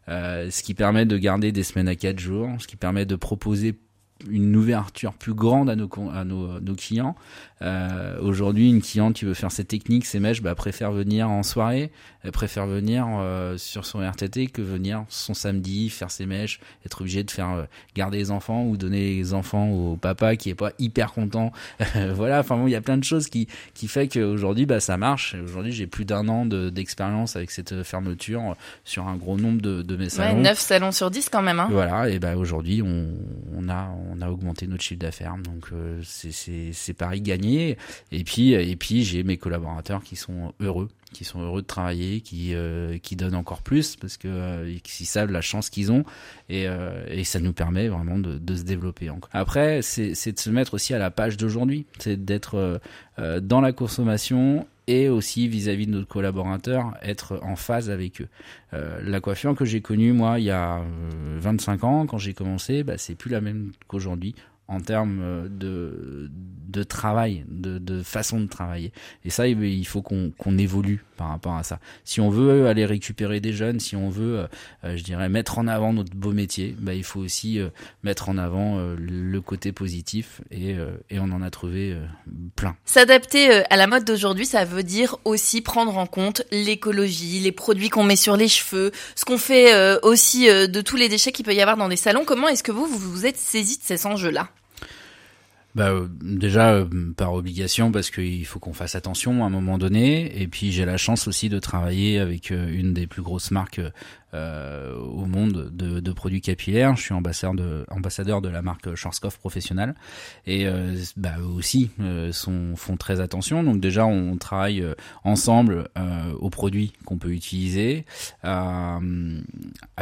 ce 0.09 0.63
qui 0.63 0.75
permet 0.75 1.05
de 1.05 1.19
garder 1.19 1.53
des 1.53 1.63
semaines 1.63 1.89
à 1.89 1.95
4 1.95 2.19
jours, 2.19 2.49
ce 2.59 2.67
qui 2.67 2.77
permet 2.77 3.05
de 3.05 3.15
proposer 3.15 3.75
une 4.31 4.55
ouverture 4.57 5.13
plus 5.13 5.35
grande 5.35 5.71
à 5.71 5.77
nos, 5.77 5.89
à 6.13 6.25
nos, 6.25 6.61
nos 6.61 6.75
clients. 6.75 7.17
Euh, 7.63 8.19
Aujourd'hui, 8.21 8.69
une 8.69 8.83
cliente 8.83 9.15
qui 9.15 9.25
veut 9.25 9.35
faire 9.35 9.53
ses 9.53 9.65
techniques, 9.65 10.05
ses 10.05 10.21
mèches, 10.21 10.43
bah, 10.43 10.55
préfère 10.55 10.91
venir 10.93 11.31
en 11.31 11.43
soirée, 11.43 11.91
elle 12.25 12.33
préfère 12.33 12.67
venir 12.67 13.07
euh, 13.09 13.57
sur 13.57 13.87
son 13.87 14.01
RTT 14.01 14.49
que 14.49 14.63
venir 14.63 15.05
son 15.09 15.35
samedi 15.35 15.89
faire 15.91 16.11
ses 16.11 16.27
mèches, 16.27 16.61
être 16.85 17.01
obligé 17.01 17.23
de 17.23 17.31
faire 17.31 17.51
euh, 17.51 17.65
garder 17.95 18.19
les 18.19 18.31
enfants 18.31 18.65
ou 18.65 18.77
donner 18.77 19.17
les 19.17 19.35
enfants 19.35 19.69
au 19.71 19.97
papa 19.97 20.37
qui 20.37 20.51
est 20.51 20.55
pas 20.55 20.73
hyper 20.79 21.13
content. 21.13 21.53
voilà, 22.15 22.41
enfin 22.41 22.57
bon, 22.57 22.67
il 22.67 22.73
y 22.73 22.77
a 22.77 22.81
plein 22.81 22.99
de 22.99 23.05
choses 23.05 23.29
qui 23.29 23.47
qui 23.75 23.87
fait 23.89 24.09
qu'aujourd'hui, 24.09 24.67
bah 24.67 24.81
ça 24.81 24.97
marche. 24.97 25.37
Aujourd'hui, 25.43 25.73
j'ai 25.73 25.87
plus 25.87 26.05
d'un 26.05 26.29
an 26.29 26.47
d'expérience 26.47 27.37
avec 27.37 27.51
cette 27.51 27.83
fermeture 27.83 28.57
sur 28.85 29.07
un 29.07 29.17
gros 29.17 29.37
nombre 29.37 29.63
de, 29.63 29.83
de 29.83 29.97
mes 29.97 30.09
salons. 30.09 30.37
Ouais, 30.37 30.43
9 30.43 30.59
salons 30.59 30.93
sur 30.93 31.11
10 31.11 31.29
quand 31.29 31.43
même. 31.43 31.61
Hein. 31.61 31.69
Voilà, 31.71 32.09
et 32.09 32.19
bah 32.19 32.37
aujourd'hui, 32.37 32.83
on, 32.83 33.09
on 33.57 33.69
a 33.69 33.89
on 34.12 34.12
a 34.21 34.31
augmenté 34.31 34.67
notre 34.67 34.83
chiffre 34.83 35.01
d'affaires. 35.01 35.37
Donc 35.39 35.69
euh, 35.73 36.01
c'est 36.03 36.95
Paris 36.95 37.21
gagné. 37.21 37.77
Et 38.11 38.25
puis 38.25 38.53
et 38.53 38.77
puis 38.77 39.03
j'ai 39.05 39.23
mes 39.23 39.37
collaborateurs 39.37 40.03
qui 40.03 40.17
sont 40.17 40.53
heureux, 40.61 40.89
qui 41.13 41.25
sont 41.25 41.41
heureux 41.41 41.63
de 41.63 41.67
travailler, 41.67 42.21
qui 42.21 42.55
euh, 42.55 42.99
qui 42.99 43.17
donnent 43.17 43.35
encore 43.35 43.63
plus 43.63 43.97
parce 43.97 44.17
que 44.17 44.29
euh, 44.29 44.77
ils 45.01 45.07
savent 45.07 45.31
la 45.31 45.41
chance 45.41 45.71
qu'ils 45.71 45.93
ont 45.93 46.05
et, 46.49 46.67
et 47.09 47.25
ça 47.25 47.41
nous 47.41 47.53
permet 47.53 47.89
vraiment 47.89 48.19
de, 48.19 48.39
de 48.39 48.57
se 48.57 48.63
développer. 48.63 49.11
Encore. 49.11 49.31
Après 49.33 49.81
c'est 49.83 50.33
de 50.33 50.39
se 50.39 50.51
mettre 50.51 50.75
aussi 50.75 50.93
à 50.95 50.99
la 50.99 51.11
page 51.11 51.37
d'aujourd'hui, 51.37 51.87
c'est 51.99 52.23
d'être 52.23 52.81
dans 53.19 53.61
la 53.61 53.73
consommation 53.73 54.67
et 54.87 55.09
aussi 55.09 55.49
vis-à-vis 55.49 55.87
de 55.87 55.93
nos 55.93 56.05
collaborateurs, 56.05 56.95
être 57.03 57.39
en 57.43 57.57
phase 57.57 57.91
avec 57.91 58.21
eux. 58.21 58.29
Euh, 58.75 59.01
la 59.03 59.21
coiffure 59.21 59.55
que 59.55 59.65
j'ai 59.65 59.81
connue, 59.81 60.13
moi, 60.13 60.39
il 60.39 60.47
y 60.47 60.51
a 60.51 60.83
25 61.43 61.85
ans, 61.85 62.07
quand 62.07 62.19
j'ai 62.19 62.35
commencé, 62.35 62.85
bah, 62.85 62.97
c'est 62.97 63.15
plus 63.15 63.31
la 63.31 63.41
même 63.41 63.73
qu'aujourd'hui 63.89 64.35
en 64.69 64.81
termes 64.81 65.21
euh, 65.23 65.49
de, 65.49 66.31
de 66.69 66.83
travail, 66.83 67.45
de, 67.49 67.79
de 67.79 68.03
façon 68.03 68.41
de 68.41 68.47
travailler. 68.47 68.93
Et 69.25 69.31
ça, 69.31 69.47
il 69.47 69.87
faut 69.87 70.03
qu'on 70.03 70.33
qu'on 70.39 70.57
évolue 70.57 71.05
par 71.17 71.29
rapport 71.29 71.55
à 71.55 71.63
ça. 71.63 71.79
Si 72.05 72.21
on 72.21 72.31
veut 72.31 72.67
aller 72.67 72.87
récupérer 72.87 73.41
des 73.41 73.53
jeunes, 73.53 73.81
si 73.81 73.97
on 73.97 74.09
veut, 74.09 74.39
euh, 74.39 74.47
euh, 74.85 74.97
je 74.97 75.05
dirais, 75.05 75.29
mettre 75.29 75.59
en 75.59 75.67
avant 75.67 75.93
notre 75.93 76.17
beau 76.17 76.33
métier, 76.33 76.75
bah, 76.79 76.95
il 76.95 77.05
faut 77.05 77.21
aussi 77.21 77.61
mettre 78.03 78.29
en 78.29 78.39
avant 78.39 78.79
le 78.99 79.41
côté 79.41 79.73
positif 79.73 80.41
et, 80.51 80.77
et 81.11 81.19
on 81.19 81.31
en 81.33 81.43
a 81.43 81.51
trouvé 81.51 81.97
plein. 82.57 82.77
S'adapter 82.85 83.65
à 83.71 83.77
la 83.77 83.87
mode 83.87 84.05
d'aujourd'hui, 84.05 84.47
ça 84.47 84.65
veut 84.65 84.83
dire 84.83 85.17
aussi 85.25 85.61
prendre 85.61 85.97
en 85.99 86.07
compte 86.07 86.43
l'écologie, 86.51 87.41
les 87.41 87.53
produits 87.53 87.91
qu'on 87.91 88.05
met 88.05 88.17
sur 88.17 88.37
les 88.37 88.49
cheveux, 88.49 88.93
ce 89.15 89.25
qu'on 89.25 89.39
fait 89.39 89.99
aussi 90.03 90.47
de 90.47 90.81
tous 90.81 90.97
les 90.97 91.09
déchets 91.09 91.33
qu'il 91.33 91.45
peut 91.45 91.55
y 91.55 91.61
avoir 91.61 91.77
dans 91.77 91.89
des 91.89 91.97
salons. 91.97 92.25
Comment 92.25 92.49
est-ce 92.49 92.63
que 92.63 92.73
vous, 92.73 92.87
vous 92.87 92.99
vous 92.99 93.27
êtes 93.27 93.37
saisi 93.37 93.79
de 93.79 93.83
ces 93.83 94.07
enjeux-là? 94.07 94.49
Bah, 95.75 95.89
euh, 95.91 96.07
déjà 96.23 96.73
euh, 96.75 97.13
par 97.17 97.33
obligation 97.33 97.93
parce 97.93 98.11
qu'il 98.11 98.45
faut 98.45 98.59
qu'on 98.59 98.75
fasse 98.75 98.95
attention 98.95 99.43
à 99.43 99.47
un 99.47 99.51
moment 99.51 99.79
donné 99.79 100.41
et 100.41 100.47
puis 100.47 100.71
j'ai 100.71 100.85
la 100.85 100.99
chance 100.99 101.27
aussi 101.27 101.49
de 101.49 101.59
travailler 101.59 102.19
avec 102.19 102.51
euh, 102.51 102.69
une 102.71 102.93
des 102.93 103.07
plus 103.07 103.23
grosses 103.23 103.51
marques 103.51 103.81
euh, 104.35 104.95
au 104.97 105.25
monde 105.25 105.71
de, 105.73 106.01
de, 106.01 106.13
produits 106.13 106.43
capillaires. 106.43 106.97
Je 106.97 107.03
suis 107.03 107.15
ambassadeur 107.15 107.55
de, 107.55 107.87
ambassadeur 107.91 108.43
de 108.43 108.49
la 108.49 108.61
marque 108.61 108.95
Schwarzkopf 108.95 109.39
Professionnel 109.39 109.95
et 110.47 110.67
bah, 111.17 111.35
eux 111.39 111.45
aussi 111.45 111.91
sont, 112.31 112.75
font 112.77 112.97
très 112.97 113.21
attention. 113.21 113.63
Donc 113.63 113.81
déjà, 113.81 114.07
on 114.07 114.39
travaille 114.39 114.83
ensemble 115.25 115.89
aux 116.41 116.49
produits 116.49 116.95
qu'on 117.05 117.19
peut 117.19 117.33
utiliser, 117.33 118.07
à 118.43 119.01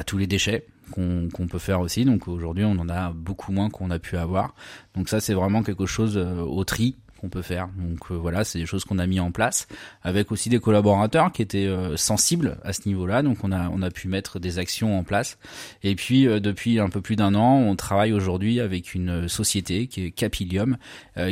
tous 0.07 0.17
les 0.17 0.29
déchets 0.29 0.65
qu'on 0.91 1.47
peut 1.49 1.59
faire 1.59 1.81
aussi. 1.81 2.05
Donc 2.05 2.29
aujourd'hui, 2.29 2.65
on 2.65 2.79
en 2.79 2.89
a 2.89 3.13
beaucoup 3.13 3.53
moins 3.53 3.71
qu'on 3.71 3.91
a 3.91 3.99
pu 3.99 4.17
avoir. 4.17 4.55
Donc 4.95 5.09
ça, 5.09 5.21
c'est 5.21 5.35
vraiment 5.35 5.63
quelque 5.63 5.87
chose 5.87 6.17
au 6.17 6.65
tri 6.65 6.97
qu'on 7.21 7.29
peut 7.29 7.43
faire. 7.43 7.69
Donc 7.77 8.11
euh, 8.11 8.15
voilà, 8.15 8.45
c'est 8.45 8.59
des 8.59 8.67
choses 8.67 8.85
qu'on 8.85 8.99
a 8.99 9.07
mis 9.07 9.21
en 9.21 9.31
place 9.31 9.69
avec 10.03 10.33
aussi 10.33 10.49
des 10.49 10.59
collaborateurs 10.59 11.33
qui 11.33 11.43
étaient 11.43 11.67
euh, 11.67 11.97
sensibles 11.97 12.59
à 12.65 12.73
ce 12.73 12.89
niveau-là. 12.89 13.23
Donc 13.23 13.45
on 13.45 13.53
a 13.53 13.69
on 13.69 13.83
a 13.83 13.91
pu 13.91 14.09
mettre 14.09 14.39
des 14.39 14.59
actions 14.59 14.99
en 14.99 15.05
place. 15.05 15.39
Et 15.83 15.95
puis 15.95 16.27
euh, 16.27 16.41
depuis 16.41 16.81
un 16.81 16.89
peu 16.89 17.01
plus 17.01 17.17
d'un 17.17 17.35
an, 17.35 17.57
on 17.59 17.77
travaille 17.77 18.13
aujourd'hui 18.13 18.61
avec 18.61 18.95
une 18.95 19.29
société 19.29 19.87
qui 19.87 20.07
est 20.07 20.11
Capilium 20.11 20.77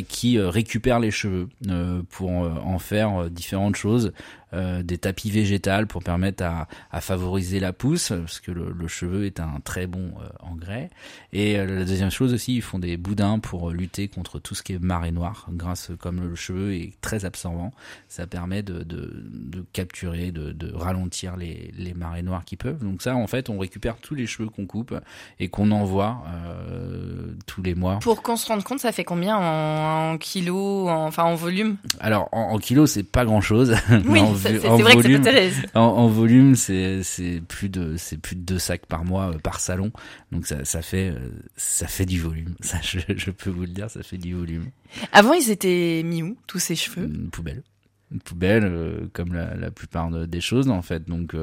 qui 0.09 0.39
récupère 0.39 1.01
les 1.01 1.11
cheveux 1.11 1.49
pour 2.11 2.31
en 2.31 2.79
faire 2.79 3.31
différentes 3.31 3.77
choses 3.77 4.13
euh, 4.55 4.83
des 4.83 4.97
tapis 4.97 5.31
végétales 5.31 5.87
pour 5.87 6.03
permettre 6.03 6.43
à, 6.43 6.69
à, 6.91 7.03
favoriser 7.03 7.61
la 7.61 7.75
pousse, 7.75 8.09
parce 8.09 8.41
que 8.41 8.51
le, 8.51 8.73
le 8.73 8.89
cheveu 8.89 9.27
est 9.27 9.41
un 9.41 9.61
très 9.63 9.87
bon 9.87 10.13
euh, 10.23 10.29
engrais. 10.41 10.89
Et 11.35 11.59
euh, 11.59 11.67
la 11.81 11.85
deuxième 11.85 12.11
chose 12.11 12.33
aussi, 12.33 12.57
ils 12.57 12.63
font 12.63 12.79
des 12.79 12.97
boudins 12.97 13.41
pour 13.41 13.71
lutter 13.71 14.09
contre 14.09 14.39
tout 14.39 14.55
ce 14.55 14.63
qui 14.63 14.73
est 14.73 14.79
marée 14.79 15.13
noire, 15.13 15.47
grâce 15.51 15.91
comme 16.01 16.27
le 16.27 16.35
cheveu 16.35 16.75
est 16.75 16.93
très 17.03 17.27
absorbant, 17.27 17.73
ça 18.09 18.27
permet 18.27 18.63
de, 18.63 18.85
de, 18.85 19.23
de 19.23 19.65
capturer, 19.75 20.31
de, 20.31 20.53
de, 20.53 20.73
ralentir 20.75 21.37
les, 21.37 21.71
les 21.77 21.93
marées 21.93 22.23
noires 22.23 22.47
qui 22.47 22.57
peuvent. 22.57 22.83
Donc 22.83 23.03
ça, 23.03 23.17
en 23.17 23.27
fait, 23.27 23.51
on 23.51 23.59
récupère 23.59 23.97
tous 23.99 24.15
les 24.15 24.27
cheveux 24.27 24.49
qu'on 24.49 24.65
coupe 24.65 24.95
et 25.41 25.49
qu'on 25.49 25.71
envoie 25.73 26.25
tous 27.47 27.61
les 27.63 27.75
mois. 27.75 27.99
Pour 27.99 28.23
qu'on 28.23 28.37
se 28.37 28.47
rende 28.47 28.65
compte, 28.65 28.81
ça 28.81 28.93
fait 28.93 29.05
combien 29.05 29.37
en, 29.37 30.13
en 30.13 30.19
kilos, 30.19 30.89
enfin 30.89 31.25
en 31.25 31.35
volume? 31.35 31.77
Alors 32.01 32.29
en, 32.33 32.53
en 32.55 32.59
kilos, 32.59 32.93
c'est 32.93 33.03
pas 33.03 33.27
grand 33.27 33.43
chose. 33.43 33.77
Oui 34.09 34.21
vrai 34.39 34.95
volume, 34.95 35.23
en, 35.75 35.81
en, 35.81 36.09
volume, 36.09 36.55
c'est 36.55 37.03
c'est 37.03 37.43
plus 37.47 37.69
de 37.69 37.97
c'est 37.97 38.19
plus 38.19 38.37
de 38.37 38.41
deux 38.41 38.59
sacs 38.59 38.87
par 38.87 39.05
mois 39.05 39.31
euh, 39.35 39.39
par 39.39 39.61
salon, 39.61 39.93
donc 40.33 40.47
ça 40.47 40.65
ça 40.65 40.83
fait 40.83 41.11
euh, 41.11 41.31
ça 41.57 41.87
fait 41.87 42.07
du 42.07 42.21
volume. 42.21 42.55
Ça, 42.61 42.79
je, 42.83 42.99
je, 43.17 43.31
peux 43.31 43.51
vous 43.51 43.63
le 43.63 43.69
dire, 43.69 43.91
ça 43.91 44.03
fait 44.03 44.19
du 44.19 44.35
volume. 44.35 44.67
Avant, 45.13 45.33
ils 45.33 45.51
étaient 45.51 46.03
mis 46.05 46.23
où 46.23 46.37
tous 46.47 46.59
ces 46.59 46.77
cheveux? 46.77 47.05
Une 47.05 47.31
poubelle. 47.31 47.63
Une 48.13 48.21
poubelle 48.21 48.65
euh, 48.65 49.07
comme 49.13 49.33
la, 49.33 49.55
la, 49.55 49.71
plupart 49.71 50.11
des 50.11 50.41
choses 50.41 50.69
en 50.69 50.83
fait. 50.83 51.09
Donc 51.09 51.35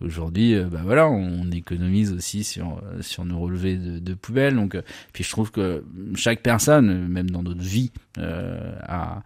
aujourd'hui 0.00 0.58
bah 0.70 0.80
voilà 0.84 1.08
on, 1.08 1.50
économise 1.50 2.12
aussi 2.12 2.44
sur 2.44 2.82
sur 3.00 3.24
nos 3.24 3.38
relevés 3.38 3.76
de, 3.76 3.98
de 3.98 4.14
poubelles 4.14 4.54
donc 4.54 4.76
puis 5.12 5.24
je 5.24 5.30
trouve 5.30 5.50
que 5.50 5.84
chaque 6.14 6.42
personne 6.42 7.08
même 7.08 7.30
dans 7.30 7.42
notre 7.42 7.62
vie 7.62 7.92
a 8.16 9.22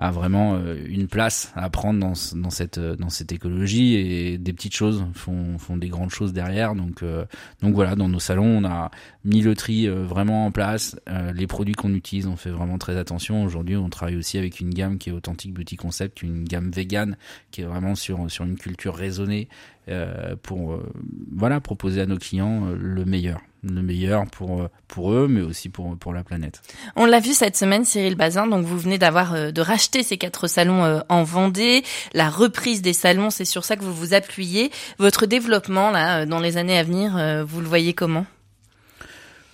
a 0.00 0.10
vraiment 0.10 0.54
euh, 0.54 0.82
une 0.88 1.08
place 1.08 1.52
à 1.54 1.68
prendre 1.68 2.00
dans, 2.00 2.14
dans 2.34 2.50
cette 2.50 2.78
euh, 2.78 2.96
dans 2.96 3.10
cette 3.10 3.32
écologie 3.32 3.96
et 3.96 4.38
des 4.38 4.52
petites 4.54 4.74
choses 4.74 5.04
font 5.12 5.58
font 5.58 5.76
des 5.76 5.88
grandes 5.88 6.10
choses 6.10 6.32
derrière. 6.32 6.74
Donc 6.74 7.02
euh, 7.02 7.26
donc 7.60 7.74
voilà 7.74 7.96
dans 7.96 8.08
nos 8.08 8.18
salons 8.18 8.46
on 8.46 8.64
a 8.64 8.90
mis 9.24 9.42
le 9.42 9.54
tri 9.54 9.86
vraiment 9.88 10.46
en 10.46 10.50
place. 10.50 10.96
Les 11.34 11.46
produits 11.46 11.74
qu'on 11.74 11.92
utilise 11.92 12.26
on 12.26 12.36
fait 12.36 12.50
vraiment 12.50 12.78
très 12.78 12.96
attention. 12.96 13.44
Aujourd'hui 13.44 13.76
on 13.76 13.90
travaille 13.90 14.16
aussi 14.16 14.38
avec 14.38 14.60
une 14.60 14.70
gamme 14.70 14.96
qui 14.96 15.10
est 15.10 15.12
authentique 15.12 15.52
beauty 15.52 15.76
concept 15.76 16.22
une 16.22 16.44
gamme 16.44 16.70
vegan 16.70 17.16
qui 17.50 17.60
est 17.60 17.64
vraiment 17.64 17.94
sur 17.94 18.30
sur 18.30 18.44
une 18.44 18.56
culture 18.56 18.94
raisonnée 18.94 19.48
pour 20.42 20.80
voilà 21.30 21.60
proposer 21.60 22.00
à 22.00 22.06
nos 22.06 22.16
clients 22.18 22.70
le 22.74 23.04
meilleur 23.04 23.40
le 23.62 23.82
meilleur 23.82 24.26
pour 24.26 24.68
pour 24.88 25.12
eux, 25.12 25.26
mais 25.28 25.42
aussi 25.42 25.68
pour 25.68 25.96
pour 25.98 26.12
la 26.12 26.24
planète. 26.24 26.62
On 26.96 27.04
l'a 27.04 27.20
vu 27.20 27.32
cette 27.32 27.56
semaine, 27.56 27.84
Cyril 27.84 28.14
Bazin. 28.16 28.46
Donc 28.46 28.64
vous 28.64 28.78
venez 28.78 28.98
d'avoir 28.98 29.52
de 29.52 29.60
racheter 29.60 30.02
ces 30.02 30.18
quatre 30.18 30.46
salons 30.46 31.02
en 31.08 31.22
Vendée, 31.22 31.84
la 32.14 32.30
reprise 32.30 32.82
des 32.82 32.92
salons, 32.92 33.30
c'est 33.30 33.44
sur 33.44 33.64
ça 33.64 33.76
que 33.76 33.82
vous 33.82 33.94
vous 33.94 34.14
appuyez. 34.14 34.70
Votre 34.98 35.26
développement 35.26 35.90
là, 35.90 36.26
dans 36.26 36.40
les 36.40 36.56
années 36.56 36.78
à 36.78 36.82
venir, 36.82 37.44
vous 37.46 37.60
le 37.60 37.66
voyez 37.66 37.94
comment? 37.94 38.26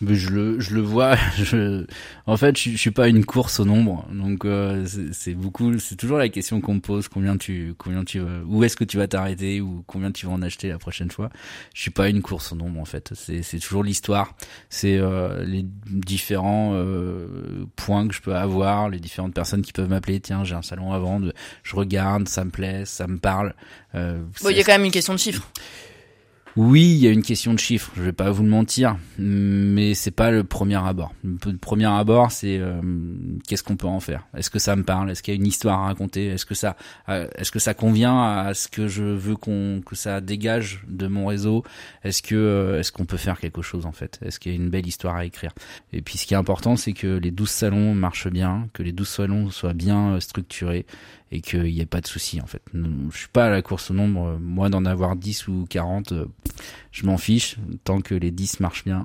Je 0.02 0.30
le, 0.30 0.60
je 0.60 0.74
le 0.74 0.80
vois. 0.80 1.16
Je, 1.36 1.84
en 2.26 2.36
fait, 2.36 2.58
je, 2.58 2.70
je 2.70 2.76
suis 2.76 2.90
pas 2.90 3.08
une 3.08 3.24
course 3.24 3.60
au 3.60 3.64
nombre, 3.64 4.06
donc 4.10 4.44
euh, 4.44 4.86
c'est 5.12 5.34
beaucoup. 5.34 5.78
C'est 5.78 5.96
toujours 5.96 6.18
la 6.18 6.28
question 6.28 6.60
qu'on 6.60 6.74
me 6.74 6.80
pose 6.80 7.08
combien 7.08 7.36
tu, 7.36 7.74
combien 7.78 8.04
tu, 8.04 8.20
où 8.46 8.64
est-ce 8.64 8.76
que 8.76 8.84
tu 8.84 8.96
vas 8.96 9.06
t'arrêter 9.06 9.60
ou 9.60 9.84
combien 9.86 10.10
tu 10.10 10.26
vas 10.26 10.32
en 10.32 10.42
acheter 10.42 10.68
la 10.68 10.78
prochaine 10.78 11.10
fois? 11.10 11.30
Je 11.74 11.82
suis 11.82 11.90
pas 11.90 12.08
une 12.08 12.22
course 12.22 12.52
au 12.52 12.56
nombre 12.56 12.80
en 12.80 12.84
fait. 12.84 13.12
C'est, 13.14 13.42
c'est 13.42 13.58
toujours 13.58 13.84
l'histoire. 13.84 14.34
C'est 14.70 14.96
euh, 14.96 15.44
les 15.44 15.64
différents 15.86 16.72
euh, 16.74 17.66
points 17.76 18.08
que 18.08 18.14
je 18.14 18.20
peux 18.20 18.34
avoir, 18.34 18.88
les 18.88 18.98
différentes 18.98 19.34
personnes 19.34 19.62
qui 19.62 19.72
peuvent 19.72 19.88
m'appeler. 19.88 20.20
Tiens, 20.20 20.44
j'ai 20.44 20.54
un 20.54 20.62
salon 20.62 20.92
à 20.92 20.98
vendre. 20.98 21.32
Je 21.62 21.76
regarde, 21.76 22.28
ça 22.28 22.44
me 22.44 22.50
plaît, 22.50 22.84
ça 22.84 23.06
me 23.06 23.18
parle. 23.18 23.54
Euh, 23.94 24.20
bon, 24.42 24.50
il 24.50 24.56
y 24.56 24.60
a 24.60 24.64
quand 24.64 24.72
même 24.72 24.84
une 24.84 24.90
question 24.90 25.14
de 25.14 25.18
chiffres. 25.18 25.48
Oui, 26.56 26.92
il 26.92 26.96
y 26.96 27.06
a 27.06 27.10
une 27.10 27.22
question 27.22 27.52
de 27.52 27.58
chiffres, 27.58 27.92
je 27.96 28.02
vais 28.02 28.14
pas 28.14 28.30
vous 28.30 28.42
le 28.42 28.48
mentir, 28.48 28.96
mais 29.18 29.92
c'est 29.92 30.10
pas 30.10 30.30
le 30.30 30.42
premier 30.42 30.76
abord. 30.76 31.12
Le 31.22 31.58
premier 31.58 31.84
abord, 31.84 32.32
c'est 32.32 32.56
euh, 32.58 32.80
qu'est-ce 33.46 33.62
qu'on 33.62 33.76
peut 33.76 33.86
en 33.86 34.00
faire? 34.00 34.26
Est-ce 34.34 34.48
que 34.48 34.58
ça 34.58 34.74
me 34.74 34.82
parle? 34.82 35.10
Est-ce 35.10 35.22
qu'il 35.22 35.34
y 35.34 35.36
a 35.36 35.38
une 35.38 35.46
histoire 35.46 35.80
à 35.80 35.84
raconter? 35.84 36.28
Est-ce 36.28 36.46
que 36.46 36.54
ça, 36.54 36.76
euh, 37.10 37.28
est-ce 37.36 37.50
que 37.50 37.58
ça 37.58 37.74
convient 37.74 38.22
à 38.22 38.54
ce 38.54 38.68
que 38.68 38.88
je 38.88 39.04
veux 39.04 39.36
qu'on 39.36 39.82
que 39.84 39.94
ça 39.96 40.22
dégage 40.22 40.82
de 40.88 41.06
mon 41.08 41.26
réseau? 41.26 41.62
Est-ce 42.04 42.22
que 42.22 42.34
euh, 42.34 42.80
est-ce 42.80 42.90
qu'on 42.90 43.04
peut 43.04 43.18
faire 43.18 43.38
quelque 43.38 43.60
chose 43.60 43.84
en 43.84 43.92
fait? 43.92 44.18
Est-ce 44.24 44.40
qu'il 44.40 44.52
y 44.52 44.54
a 44.54 44.58
une 44.58 44.70
belle 44.70 44.86
histoire 44.86 45.16
à 45.16 45.26
écrire? 45.26 45.52
Et 45.92 46.00
puis 46.00 46.16
ce 46.16 46.26
qui 46.26 46.32
est 46.32 46.38
important, 46.38 46.76
c'est 46.76 46.94
que 46.94 47.18
les 47.18 47.32
12 47.32 47.50
salons 47.50 47.94
marchent 47.94 48.28
bien, 48.28 48.66
que 48.72 48.82
les 48.82 48.92
12 48.92 49.06
salons 49.06 49.50
soient 49.50 49.74
bien 49.74 50.18
structurés 50.20 50.86
et 51.32 51.40
qu'il 51.40 51.64
n'y 51.64 51.80
ait 51.80 51.86
pas 51.86 52.00
de 52.00 52.06
souci 52.06 52.40
en 52.40 52.46
fait. 52.46 52.62
Je 52.72 53.16
suis 53.16 53.28
pas 53.28 53.46
à 53.46 53.50
la 53.50 53.62
course 53.62 53.90
au 53.90 53.94
nombre, 53.94 54.38
moi 54.40 54.68
d'en 54.68 54.84
avoir 54.84 55.16
10 55.16 55.48
ou 55.48 55.66
40, 55.68 56.12
euh, 56.12 56.26
je 56.92 57.06
m'en 57.06 57.18
fiche, 57.18 57.56
tant 57.84 58.00
que 58.00 58.14
les 58.14 58.30
10 58.30 58.60
marchent 58.60 58.84
bien, 58.84 59.02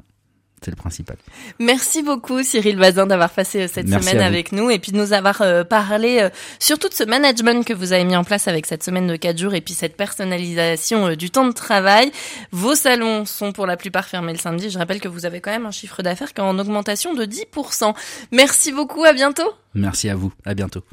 c'est 0.64 0.72
le 0.72 0.76
principal. 0.76 1.18
Merci 1.60 2.04
beaucoup 2.04 2.44
Cyril 2.44 2.78
Bazin 2.78 3.08
d'avoir 3.08 3.32
passé 3.32 3.62
euh, 3.62 3.68
cette 3.68 3.90
semaine 3.90 4.22
avec 4.22 4.52
nous 4.52 4.70
et 4.70 4.78
puis 4.78 4.92
de 4.92 4.98
nous 4.98 5.12
avoir 5.12 5.42
euh, 5.42 5.64
parlé 5.64 6.30
surtout 6.60 6.88
de 6.88 6.94
ce 6.94 7.04
management 7.04 7.66
que 7.66 7.74
vous 7.74 7.94
avez 7.94 8.04
mis 8.04 8.16
en 8.16 8.24
place 8.24 8.48
avec 8.48 8.68
cette 8.68 8.84
semaine 8.84 9.08
de 9.08 9.16
4 9.16 9.38
jours 9.40 9.56
et 9.56 9.62
puis 9.62 9.74
cette 9.74 9.98
personnalisation 9.98 11.16
du 11.16 11.32
temps 11.32 11.48
de 11.48 11.54
travail. 11.54 12.12
Vos 12.52 12.76
salons 12.76 13.26
sont 13.26 13.54
pour 13.54 13.66
la 13.66 13.76
plupart 13.76 14.06
fermés 14.06 14.34
le 14.34 14.40
samedi. 14.40 14.70
Je 14.70 14.78
rappelle 14.78 15.02
que 15.02 15.08
vous 15.08 15.26
avez 15.26 15.42
quand 15.42 15.52
même 15.52 15.66
un 15.66 15.72
chiffre 15.72 16.04
d'affaires 16.04 16.34
qui 16.34 16.42
est 16.42 16.44
en 16.44 16.60
augmentation 16.60 17.16
de 17.16 17.26
10%. 17.26 17.96
Merci 18.32 18.72
beaucoup, 18.72 19.04
à 19.04 19.14
bientôt. 19.14 19.52
Merci 19.74 20.10
à 20.10 20.16
vous, 20.16 20.32
à 20.46 20.54
bientôt. 20.54 20.84